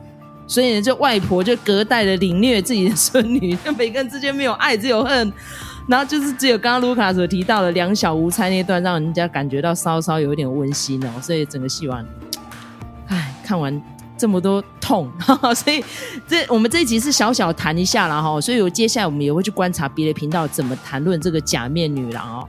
[0.47, 5.31] 所以呢，这外婆就隔代的凌虐自己的孙女，每个人之间没有爱，只有恨。
[5.89, 11.11] 然后就是只有刚刚卢卡所提到的两小无猜那段，让人家感觉到稍稍有一点温馨哦。
[11.21, 12.07] 所以整个戏完，
[13.09, 13.83] 唉，看完
[14.17, 15.85] 这么多痛，呵呵，所以
[16.29, 18.41] 这我们这一集是小小谈一下了哈。
[18.41, 22.49] 所以我接下来我们也会去观察别的频道怎么谈论这个假面女郎哦。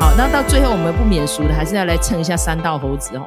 [0.00, 3.26] 好那到最后，我们不免俗的，还是要来蹭一下三道猴子哦。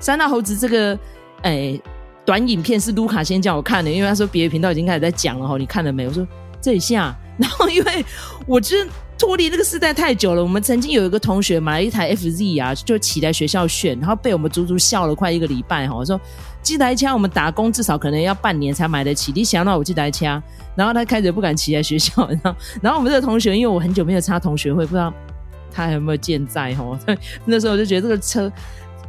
[0.00, 0.98] 三大猴子这个，
[1.42, 1.78] 哎，
[2.24, 5.56] 短影片是卢卡先叫我看的，因为他说别的频道已经开始在讲了哈。
[5.58, 6.06] 你看了没？
[6.08, 6.26] 我说
[6.60, 8.04] 这一下，然后因为
[8.46, 10.42] 我就是脱离那个时代太久了。
[10.42, 15.94] 我们曾经有一个同学买了一台 FZ 啊，就骑来学校炫，然后被我们足足笑了快一个礼拜哈。
[15.94, 16.18] 我说
[16.62, 20.42] 这台车我们打工至少可能要半年才买得起，你想到我这台车，
[20.74, 25.12] 然后他开始不敢骑来学校，然后然后我们这个同学，因为我很久没有插同学会，不知道。
[25.72, 26.98] 他还有没有健在吼？
[27.46, 28.52] 那时候我就觉得这个车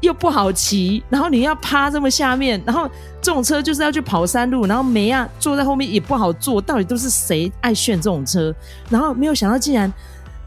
[0.01, 2.89] 又不好骑，然后你要趴这么下面，然后
[3.21, 8.53] 这种车就是要去跑山路，然后没啊坐在后面也不好坐，到底都是谁爱炫这种车？
[8.89, 9.91] 然后没有想到竟然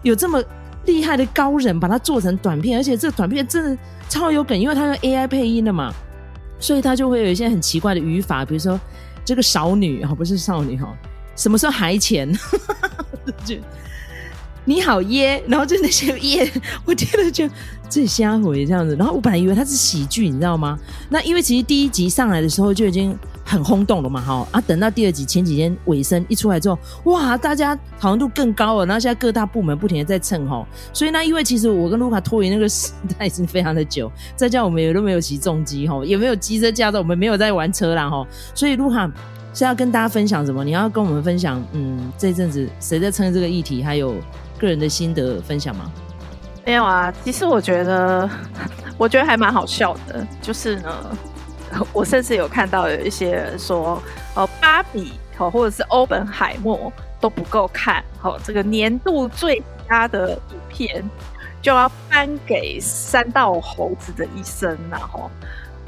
[0.02, 0.42] 有这么
[0.84, 5.92] 厉害的高人把它做成短片，而且这短片真的超有梗，因为它用 AI 配音的嘛，
[6.58, 8.78] 所以它就会有一些很奇怪的语法，比如说
[9.24, 10.92] 这个少女哈不是少女哈，
[11.36, 12.30] 什么时候还钱？
[13.44, 13.54] 就
[14.66, 16.50] 你好耶，然后就那些耶，
[16.84, 17.48] 我听了就
[17.88, 18.96] 这瞎回这样子。
[18.96, 20.78] 然后我本来以为它是喜剧，你知道吗？
[21.08, 28.86] 那因为其实第一集上来的时候就已经很轰动了嘛，哈啊，等到第二集前几天尾声一出来之后，哇，大家讨论度更高了。
[28.86, 39.10] 然后现在各大部门不停的在蹭吼，所以呢，因为其实我跟卢卡脱离那个时代已经非常的久，再加我们也都没有骑重机哈，也没有机车驾照，我们没有在玩车啦哈，所以卢卡
[39.52, 40.64] 是要跟大家分享什么？
[40.64, 44.14] 你要跟我们分享，嗯，这阵子谁在蹭这个议题，还有。
[44.56, 45.90] 个人的心得分享吗？
[46.66, 48.28] 没有啊，其实我觉得，
[48.96, 50.26] 我觉得还蛮好笑的。
[50.40, 51.16] 就是呢，
[51.92, 54.02] 我甚至有看到有一些人说，
[54.34, 61.04] 哦，芭比哦，或者是欧本海默都不够看，哦，这个年度最佳的影片
[61.60, 65.30] 就要颁给三道猴子的一生，然后，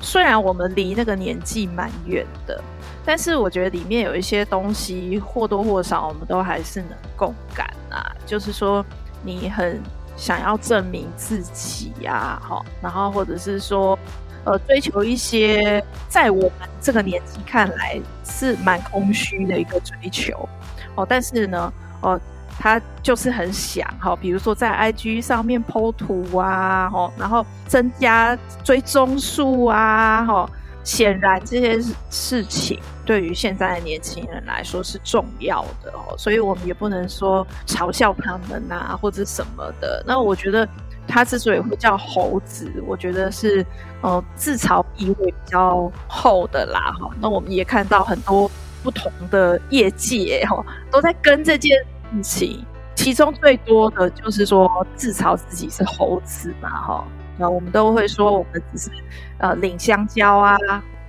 [0.01, 2.63] 虽然我们离那个年纪蛮远的，
[3.05, 7.67] 但是我觉得里面有一些东西或多或少我们都还是能共感。
[7.89, 8.85] 啊，就是说
[9.23, 9.81] 你很
[10.17, 13.99] 想要证明自己呀，哈，然后或者是说，
[14.45, 20.49] 呃，追求一些在我们这个年纪看来是蛮空虚的一个追求，
[20.95, 22.21] 哦，但是呢，哦，
[22.59, 30.49] 他就是很想，哈，比如说在 IG 上面 po 图啊，哈，然后增加追踪数啊，哈。
[30.85, 40.03] 显然这些事情对于现在的年轻人来说是重要的哦，所以我们也不能说嘲笑他们啊或者什么的。
[40.07, 40.69] 那我觉得
[41.07, 43.65] 他之所以会叫猴子，我觉得是
[44.03, 47.09] 呃自嘲意味比较厚的啦哈。
[47.21, 48.51] 那我们也看到很多
[48.83, 51.79] 不同的业界哈都在跟这件
[52.23, 52.67] 事情，
[52.97, 57.05] 其中最多的就是说自嘲自己是猴子嘛哈。
[57.39, 58.91] 那我们都会说，我们只是
[59.39, 60.57] 呃领香蕉啊，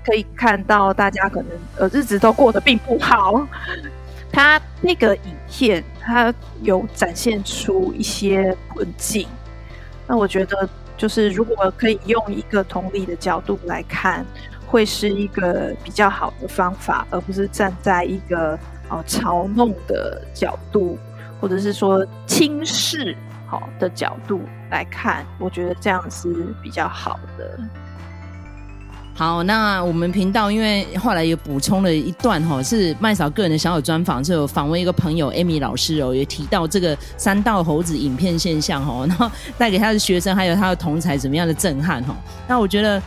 [0.08, 3.46] 可以看到大家可能呃日子都过得并不好。
[4.32, 9.28] 他那个影片，他有展现出一些困境。
[10.08, 14.26] 那我觉得，就是如果可以用一个同理的角度来看，
[14.66, 18.58] 会是一个比较好的方法，而不是站在一个
[18.90, 20.98] 呃嘲弄的角度，
[21.42, 23.16] 或者是说轻视。
[23.50, 27.58] 好的角度来看，我觉得这样是比较好的。
[29.18, 42.16] 好，那我们频道因为后来也补充了一段哈，是麦嫂个人的小小专访，就有访问一个朋友 Amy 老师哦，也提到这个三道猴子影片现象哈，然后带给他的学生还有他的同侪怎么样的震撼哈。
[42.48, 43.02] 那我觉得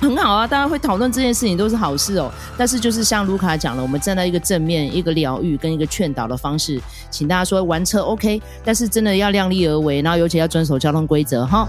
[0.00, 2.28] 很好啊，大家会讨论这件事情都是好事哦。
[2.58, 11.68] 但是就是像卢卡讲了，我们站在一个正面、一个疗愈跟一个劝导的方式，请大家说玩车 OK，但是真的要量力而为，然后尤其要遵守交通规则哈。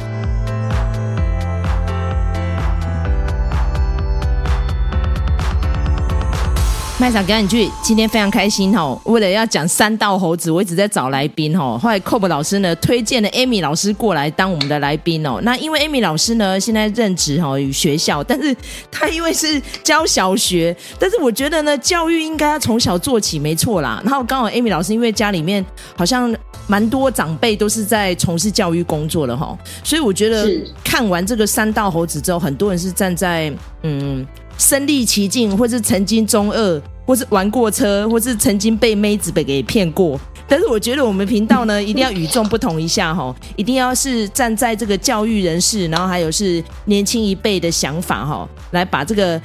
[7.00, 9.00] 麦嫂赶紧去，今天非常开心哦！
[9.04, 11.80] 为了要讲三道猴子，我一直在找来宾哦。
[11.80, 15.40] 后来 Cob 老师呢推荐了 Amy 老师过来当我们的来宾哦。
[15.44, 18.56] 那因为 Amy 老师呢现在任职哈与学校，但是
[18.90, 24.02] 她因为是教小学，但是我觉得呢教育应该要从小做起，没错啦。
[24.04, 25.64] 然后刚好 Amy 老师因为家里面
[25.96, 26.36] 好像
[26.66, 30.50] 蛮多长辈都是在从事教育工作的哈，所以我觉得
[30.84, 34.26] 看完这个三道猴子之后，很多人是站在嗯。
[34.58, 40.20] 身历其境，或是曾经中二，或是玩过车，或是曾经被妹子被给骗过。
[40.50, 49.40] 但是我觉得我们频道呢，一定要与众不同一下哈， 一定要是站在这个教育人士，然后还有是年轻一辈的想法哈，来把这个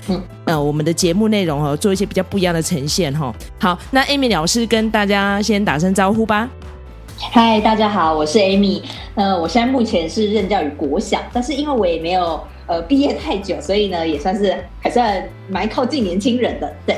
[0.44, 3.34] 呃我们的节目内容哈做一些比较不一样的呈现哈。
[3.58, 6.48] 好，那 Amy 老师跟大家先打声招呼吧。
[7.32, 8.82] 嗨，大家好，我是 Amy。
[9.16, 12.40] 呃，我现在目前是任教于国小，但是因为我也没有。
[12.66, 16.96] 呃，毕业太久，所以呢，也算是还算蛮靠近年轻人的，对。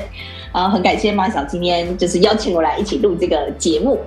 [0.53, 3.99] 啊，很感谢麦嫂今天就是邀请我来一起录这个节目。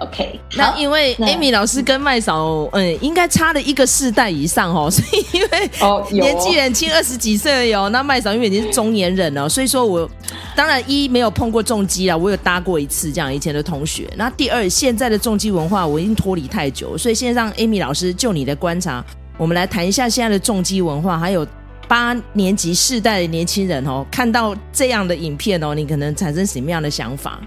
[0.00, 7.88] OK，那因为 Amy 老师跟麦嫂，嗯，应该差了一个世代以上哦， 所以因为哦年纪很轻，二十几岁哦。
[7.90, 10.10] 那麦嫂因为已经是中年人了，所以说我
[10.56, 14.08] 当然一没有碰过重机啦，我有搭过一次这样以前的同学。
[14.16, 19.04] 那第二，现在的重机文化我已经脱离太久，所以现在让 Amy 老师就你的观察。
[19.36, 21.46] 我们来谈一下现在的重机文化，还有
[21.88, 27.40] 八年级世代的年轻人哦，看到这样的影片哦，你可能产生什么样的想法？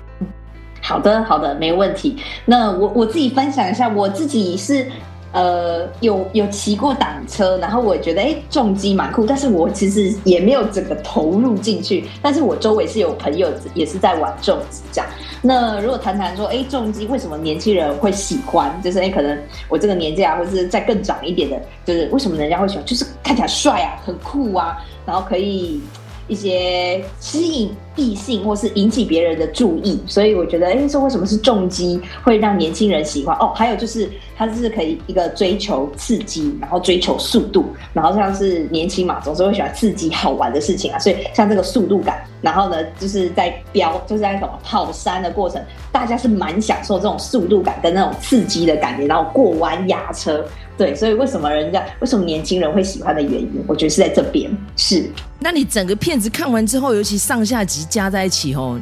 [0.82, 2.18] 好的，好的，没问题。
[2.46, 4.92] 那我我自己分享一下，我自己是。
[5.36, 12.06] 呃，有有骑过挡车，然后我觉得哎，重机蛮酷，但是我其实也没有整个投入进去。
[12.22, 15.10] 但是我周围是有朋友也是在玩重机这样。
[15.42, 18.72] 那如果谈谈说，哎，重机为什么年轻人会喜欢？
[18.82, 22.86] 就是哎，可能我这个年纪啊，或者是再更长一点的，就是为什么人家会喜欢？
[22.86, 25.82] 就是看起来帅啊，很酷啊，然后可以。
[26.28, 33.36] 一些吸引异性或是引起别人的注意，所以我觉得，哎，说为什么是重击会让年轻人喜欢？
[33.38, 50.46] 哦，还有就是它是可以一个追求刺激，然后追求速度，然后像是年轻嘛，总是会喜欢刺激好玩的事情啊，所以像这个速度感，然后呢，就是在飙，就是在什么跑山的过程，大家是蛮享受这种速度感跟那种刺激的感觉，然后过弯压车。
[50.78, 54.52] 对，所以为什么人家为什么年轻人会喜欢的原因，我觉得是在这边。
[54.76, 58.80] 是，那你整个片子看完之后，尤其上下集加在一起哦，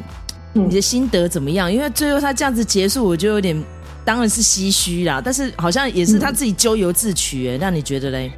[0.52, 1.72] 你的心得怎么样？
[1.72, 3.56] 因为最后他这样子结束，我就有点
[4.04, 8.32] 当然是唏嘘啦，但是好像也是他自己咎由自取，哎，那你觉得嘞？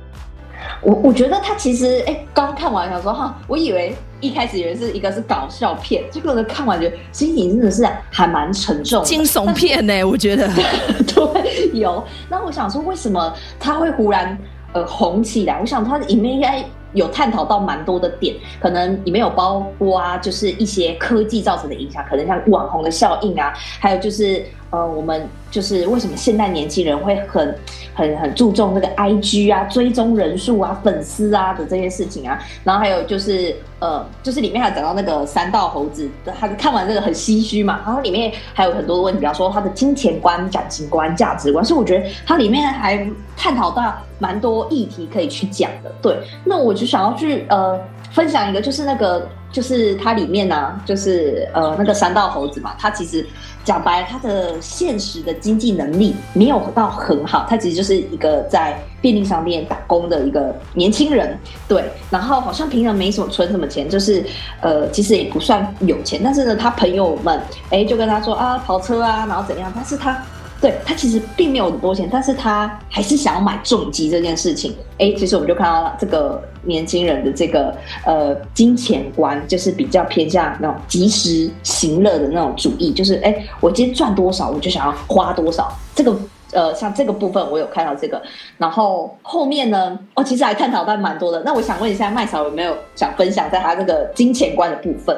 [0.82, 10.48] 我我觉得他其实哎，刚看完想说哈，我以为一开始以为是一个是搞笑片，结果呢看完觉得心情真的是还蛮沉重，惊悚片呢，我觉得
[11.06, 12.02] 对有。
[12.28, 14.36] 那我想说，为什么他会忽然
[14.72, 15.58] 呃红起来？
[15.60, 16.64] 我想他里面应该
[16.96, 24.44] 有探讨到蛮多的点，可能里面有包括啊，就是一些科技造成的影响，可能像网红的效应啊，还有就是。
[24.70, 27.54] 呃，我们就是为什么现代年轻人会很、
[27.94, 43.06] 很、很注重那个 IG 啊、追踪人数啊、粉丝啊的这些事情啊，然后还有就是呃，就是里面还讲到那个三道猴子，他看完这个很唏嘘嘛，然后里面还有很多问题，比方说他的金钱观、感情观、价值观，所以我觉得它里面还
[43.36, 45.92] 探讨到蛮多议题可以去讲的。
[46.02, 47.78] 对，那我就想要去呃
[48.16, 49.28] 分享一个，就是那个。
[49.52, 53.24] 就是它里面呢、就是呃那个山道猴子嘛，他其实
[53.64, 64.22] 讲白了，他的现实的经济能力没有到很好，他其实就是一个在便利商店打工的一个年轻人，对，然后好像平常没什么存什么钱，就是
[64.60, 67.40] 呃其实也不算有钱，但是呢他朋友们
[67.70, 70.22] 哎就跟他说啊跑车啊，然后怎样，但是他。
[70.58, 74.74] 对，他其实并没有很多钱，但是他还是想要买重疾这件事情。
[74.98, 77.76] 哎，其实我们就看到这个年轻人的这个
[78.06, 85.70] 呃金钱观，就是比较偏向那种及时行乐的那种主义，就是哎，我今天赚多少，我就想要花多少。
[85.94, 86.18] 这个
[86.52, 88.20] 呃，像这个部分我有看到这个，
[88.56, 91.42] 然后后面呢，哦，其实还探讨到蛮多的。
[91.44, 95.14] 那我想问一下麦嫂有没有想分享在他这个金钱观的部分？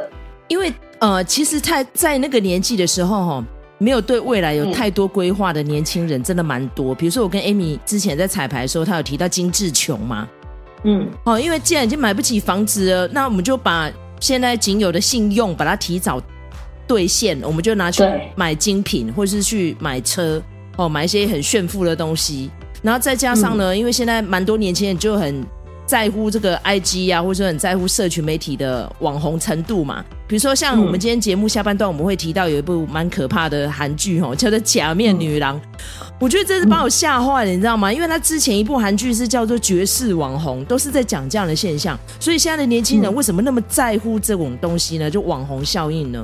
[0.48, 3.44] 因为呃，其实他在那个年纪的时候哈。
[3.78, 6.94] 没有对未来有太多规划的年轻人真的蛮多。
[6.94, 10.28] 比如说，我跟 Amy 之前在彩排的时候，他有提到精致穷嘛？
[10.84, 16.20] 嗯，哦，因为既然已经买不起房子了，那我们就把现在仅有的信用把它提早
[16.86, 18.02] 兑现，我们就拿去
[18.34, 20.42] 买精品，或是去买车，
[20.76, 22.50] 哦，买一些很炫富的东西。
[22.82, 25.44] 然后再加上呢，因为现在蛮多年轻人就很
[25.84, 30.04] 在乎这个 IG 啊，或者说很在乎社群媒体的网红程度嘛。
[30.28, 35.58] 比如说像我们今天节目下半段我们会提到有一部蛮可怕的韩剧哦，叫做《假面女郎》。
[36.20, 37.90] 我觉得真是把我吓坏了，你知道吗？
[37.90, 41.98] 因为他之前一部韩剧是叫做《绝世网红》，都是在讲这样的现象。
[42.20, 45.10] 所以现在的年轻人为什么那么在乎这种东西呢？
[45.10, 46.22] 就网红效应呢？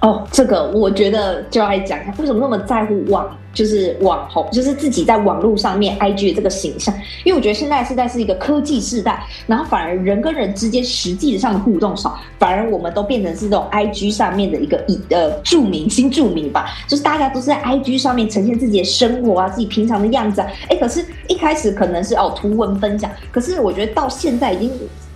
[0.00, 6.94] 哦，这个我觉得就要来讲一下，为什么那么在乎网，就是网红，就是自己在网络上面 IG 的这个形象？
[7.24, 20.46] 因为我觉得现在时代是一个科技时代，然后反而人跟人之间实际上的互动少，反而我们都变成是这种 IG 上面的一个一呃著名新著名吧，就是大家都是在 IG 上面呈现自己的生活啊，自己平常的样子啊。
[20.68, 24.70] 哎，可是一开始可能是哦图文分享，可是我觉得到现在已经。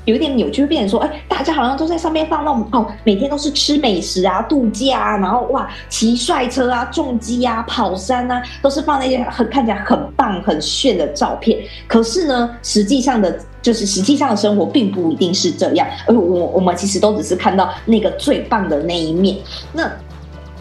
[0.05, 11.59] 有一点扭曲，变成说，哎、大家好像都在上面放那种哦，每天都是吃美食啊、度假啊，然后哇，骑帅车啊、重机啊、跑山啊，都是放那些很看起来很棒、很炫的照片。
[11.87, 15.87] 可是呢，实际上的，就是实际上的生活并不一定是这样。
[16.07, 19.37] 而我我们其实都只是看到那个最棒的那一面。
[19.73, 19.91] 那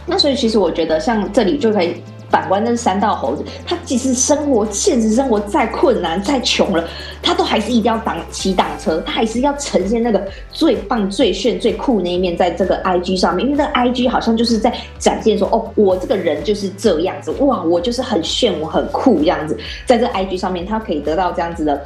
[0.05, 2.01] 那所以，其实我觉得像这里就可以。
[2.31, 6.83] 反观那三道猴子，他即使生活现实生活再困难再穷了，
[7.21, 21.85] 他都还是一定要挡骑挡车，他还是要呈现那个最棒最炫最酷那一面在这个 IG 上面，因为这个 IG 好像就是在展现说，哦，我这个人就是这样子，哇，我就是很炫，我很酷这样子，在这 IG 上面，他可以得到这样子的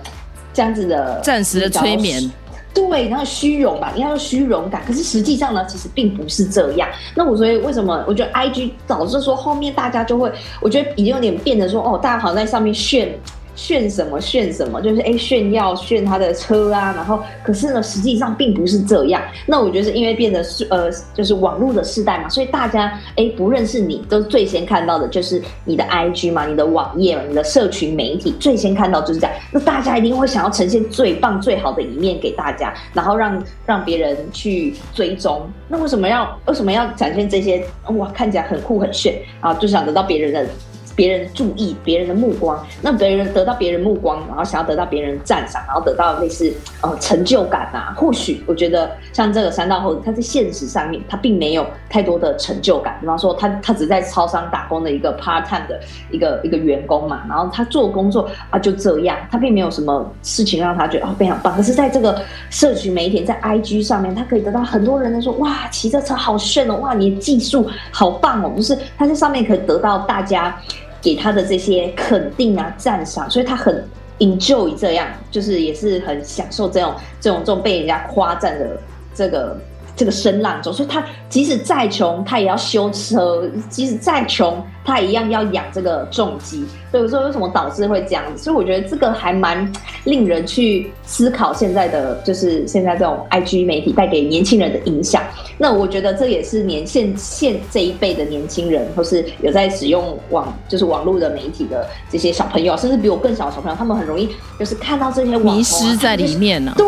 [0.54, 2.32] 这样子的暂时的催眠。
[2.76, 6.88] 对，然后虚荣吧，你要有虚荣感，可是实际上呢，其实并不是这样。
[7.16, 13.18] 那我所以为什么我觉得 IG 导致说后面大家就会，我觉得已经有点变得说，哦，大家好像在上面炫。
[13.56, 19.22] 炫什么炫什么，就是哎炫耀炫他的车啊，然后可是呢，实际上并不是这样。
[19.46, 29.36] 那我觉得是因为变得是呃，就是网络的时代嘛，所以大家哎不认识你，都最先看到的就是你的 IG 嘛，你的网页嘛，你的社群媒体最先看到就是这样。
[29.52, 35.48] 那大家一定会想要呈现最棒最好的一面给大家，然后让让别人去追踪。
[35.68, 37.66] 那为什么要为什么要展现这些？
[37.96, 40.50] 哇，看起来很酷很炫啊，就想得到别人的。
[40.96, 47.94] 别人注意，别人的目光，那别人得到别人目光，然后想要得到别人赞赏，然后得到类似呃成就感啊。
[47.98, 52.98] 或许我觉得像这个三道猴子，他在现实上面他并没有太多的成就感。
[53.02, 55.80] 比方说他他只在超商打工的一个 part time 的
[56.12, 61.56] 一个一个员工嘛，然后他做工作啊就这样，他并没有什么事情让他觉得哦非常棒。
[61.56, 70.58] 可是在这个社群媒体在 IG 上面，他可以得到很多人的说哇骑这车好炫哦，哇你的技术好棒哦，不是他在上面可以得到大家。
[71.06, 73.88] 给他的这些肯定啊、赞赏，所以他很
[74.18, 78.82] enjoy 这样，就是也是很享受这种这种这种被人家夸赞的
[79.14, 79.56] 这个。
[79.96, 86.66] 这个声浪中，所以他即使再穷，他也要修车；即使再穷，他也一样要养这个重机。
[86.92, 88.44] 所以我说，为什么导致会这样子？
[88.44, 89.72] 所以我觉得这个还蛮
[90.04, 91.54] 令人去思考。
[91.54, 95.24] 现在的就是现在这种 IG 媒体带给年轻人的影响。
[95.58, 104.30] 那我觉得这也是年现现这一辈的年轻人，或是有在使用网就是网络的媒体的这些小朋友，甚至比我更小的小朋友，他们很容易
[104.60, 106.78] 就是看到这些迷失在里面呢、啊。
[106.78, 106.86] 对。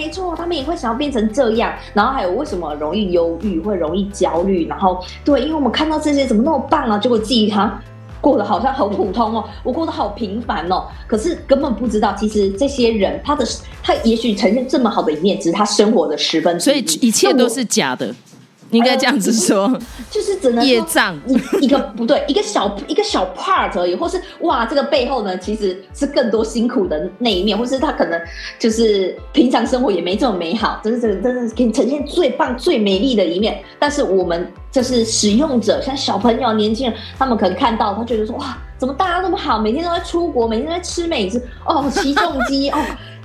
[0.00, 7.78] 没错，他们也会想要变成这样，然后还有为什么容易忧郁，会容易焦虑，然后对，因为我们看到这些怎么那么棒啊，结果自己哈
[8.18, 13.46] 过得好像很普通哦，我过得好平凡哦，可是根本不知道，其实这些人他的
[13.82, 18.14] 他也许呈现这么好的一面，只是他生活的十分，所以一切都是假的。
[18.70, 28.20] 应该这样子说，呃、就是只能业障一一个不对，一个小一个小 part 而已，或是哇，这个背后呢，其实是更多辛苦的那一面，或是他可能
[28.58, 33.60] 就是平常生活也没这么美好，真是真的真的是给你呈现最棒最美丽的一面。
[33.78, 42.78] 但是我们就是使用者，像小朋友、年轻人，他们可能看到，他觉得说哇，怎么大家那么好，每天都在出国，每天都在吃美食，哦，骑重机哦。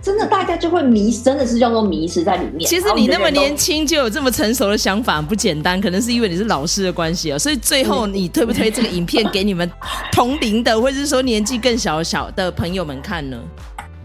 [0.05, 2.69] 真的，大家就会迷，真的是叫做迷失在里面。
[2.69, 5.81] 其实你那么年轻就有这么成熟的想法，不简单。
[5.81, 9.67] 可能是因为你是老师的关系啊，所以最后你推不推这个影片给你们
[10.11, 13.37] 同龄的，或者是说年纪更小小的朋友们看呢？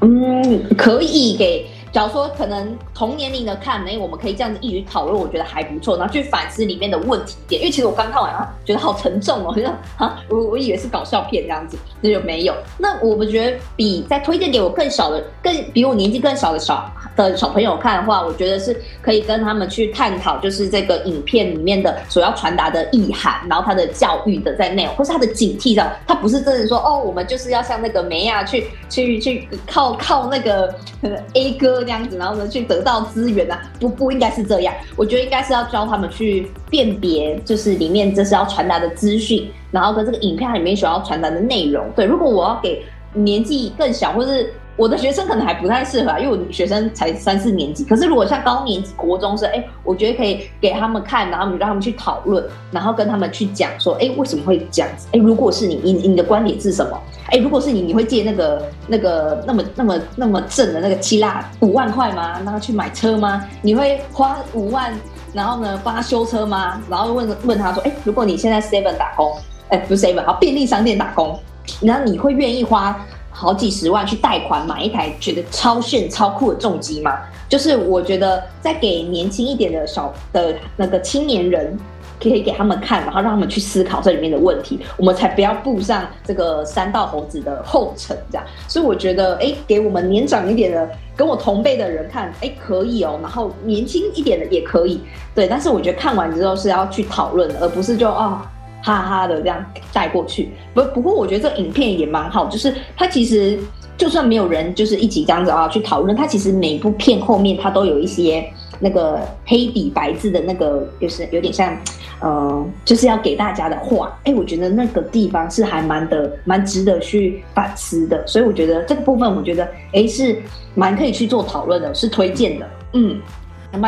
[0.01, 1.67] 嗯，可以给。
[1.93, 5.97] 假如说可能同年龄的看，哎，我们可以这样子一起讨论，我觉得还不错。
[5.97, 12.55] 然后去反思里面的问题点，因为其实我刚看完啊，觉得好沉重哦，觉得啊， 我我以为是搞笑片这样子，那就没有。
[12.79, 30.73] 那我们觉得比在推荐给我更小的、更比我年纪更小的小的小朋友看的话，我觉得是可以跟他们去探讨，就是这个影片里面的所要传达的意涵，然后他的教育的在内容，或是他的警惕上，他不是真的说哦，我们就是要像那个梅亚去去去靠靠那个
[31.35, 31.80] A 哥。
[31.83, 34.75] 这样子，然后呢，去得到资源啊，不不应该是这样。
[34.97, 41.87] 我觉得应该是要教他们去辨别，就是里面这是要传达的资讯，然后跟这个影片里面所要传达的内容。
[41.97, 47.85] 对，如果我要给年纪更小，或是我的学生可能还不太适合，因为我学生才三四年级。
[47.85, 55.07] 可是如果像高年级、国中生，哎，我觉得可以给他们看，然后让他们去讨论，然后跟他们去讲说，哎，为什么会这样子？
[55.13, 56.99] 哎，如果是你，你你的观点是什么？
[57.31, 62.33] 哎，如果是你，你会借那个那个那么那么那么正的那个希腊五万块吗？
[62.45, 63.45] 让他去买车吗？
[63.63, 64.93] 你会花五万，
[65.33, 66.83] 然后呢帮他修车吗？
[66.91, 69.33] 然后问问他说，哎，如果你现在 seven 打工，
[69.69, 71.39] 哎，不是 seven，好，便利商店打工，
[71.81, 73.07] 然后你会愿意花？
[73.33, 77.17] 好几十万去贷款买一台觉得超炫超酷的重机吗？
[77.49, 81.79] 就是我觉得在给年轻一点的小的那个青年人，
[82.23, 88.47] 可以给他们看，然后让他们去思考这里面的问题，我们才不要步上这个三道猴子的后尘，这样。
[88.69, 93.19] 所以我觉得，哎，给我们年长一点的，跟我同辈的人看，哎，可以哦。
[93.23, 95.01] 然后年轻一点的也可以，
[95.35, 95.49] 对。
[95.49, 98.09] 但是我觉得看完之后是要去讨论的，而不是就。
[98.09, 98.41] 哦
[98.83, 99.63] 哈哈的这样
[99.93, 103.59] 带过去，不不过我觉得这影片也蛮好，就是它其实
[103.99, 108.43] 就算没有人就是一起这样子啊去讨论，它其实每部片后面它都有一些
[108.79, 111.77] 那个黑底白字的那个，就是有点像，
[112.21, 120.41] 呃，就是要给大家的话，哎，我觉得那个地方是还蛮的蛮值得去反思的，所以我觉得这个部分我觉得哎是
[120.75, 123.21] 蛮可以去做讨论的，是推荐的，嗯，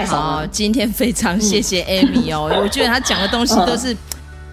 [0.06, 3.96] 好，今天非常谢谢 Amy 哦，嗯、我觉得他讲的东西都 是。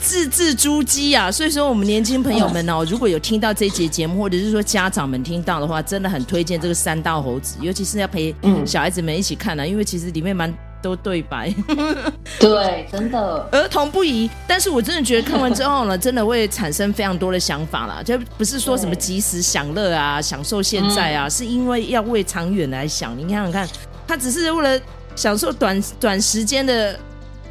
[0.01, 1.29] 字字珠玑啊！
[1.29, 8.33] 所以说，我们年轻朋友们哦，如果有听到这节节目，或者是说家长们听到的话，真的很推荐这个《三道猴子》，尤其是要陪
[8.65, 10.49] 小孩子们一起看啊，因为其实里面蛮
[10.81, 11.53] 多对白。
[12.39, 14.29] 对，真的儿童不宜。
[14.47, 23.17] 但是我真的觉得看完之后呢，真的会产生非常多的想法啦，就不是说什么及时享乐啊，享受现在啊，是因为要为长远来想。
[23.17, 23.67] 你看看，
[24.07, 24.81] 他只是为了
[25.15, 26.97] 享受短短时间的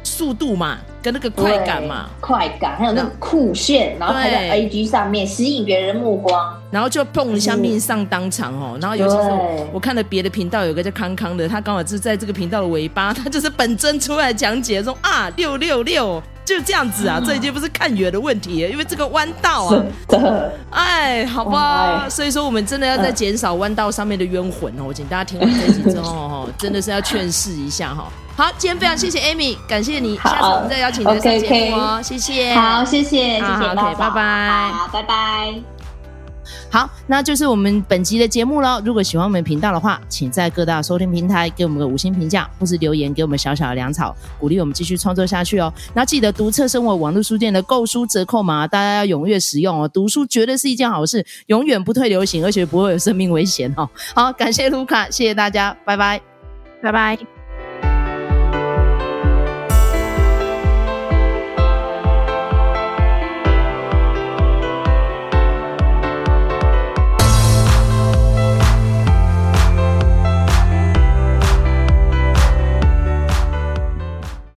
[0.03, 0.79] 速度嘛。
[1.01, 8.77] 跟那个快感嘛，快感，还有那个酷炫，然后拍在 A G 上面吸引别人的目光，然后就碰一下命丧当场哦。
[8.81, 19.85] 然后尤其是我看了别的频道，有个叫康康的，他刚好是在这个频道的尾巴， 他就是本尊出来讲解说啊，六六六就这样子啊，这已经不是看远的问题，因为这个弯道啊，
[20.71, 24.83] 哎，好吧，所以说我们真的要在减少弯道上面的冤魂哦。
[24.87, 28.11] 我请大家听完这集之后哦， 真的是要劝示一下哈。
[28.39, 32.55] 好，今天非常谢谢 Amy，感谢你，下次我们再邀请你来上节目哦，谢谢。
[32.55, 35.53] 好，谢谢，谢谢，OK，拜拜，好，拜拜。
[36.71, 38.81] 好，那就是我们本集的节目喽。
[38.85, 45.73] 如果喜欢我们频道的话，请在各大收听平台给我们个五星评价，或是留言给我们小小的粮草，鼓励我们继续创作下去哦。
[45.93, 49.85] 那记得读册生活网络书店的购书折扣码，大家要踊跃使用哦。
[49.85, 53.89] 读书绝对是一件好事，永远不退流行，而且不会有生命危险哦。
[54.15, 56.21] 好，感谢卢卡，谢谢大家，拜拜，
[56.81, 57.38] 拜拜。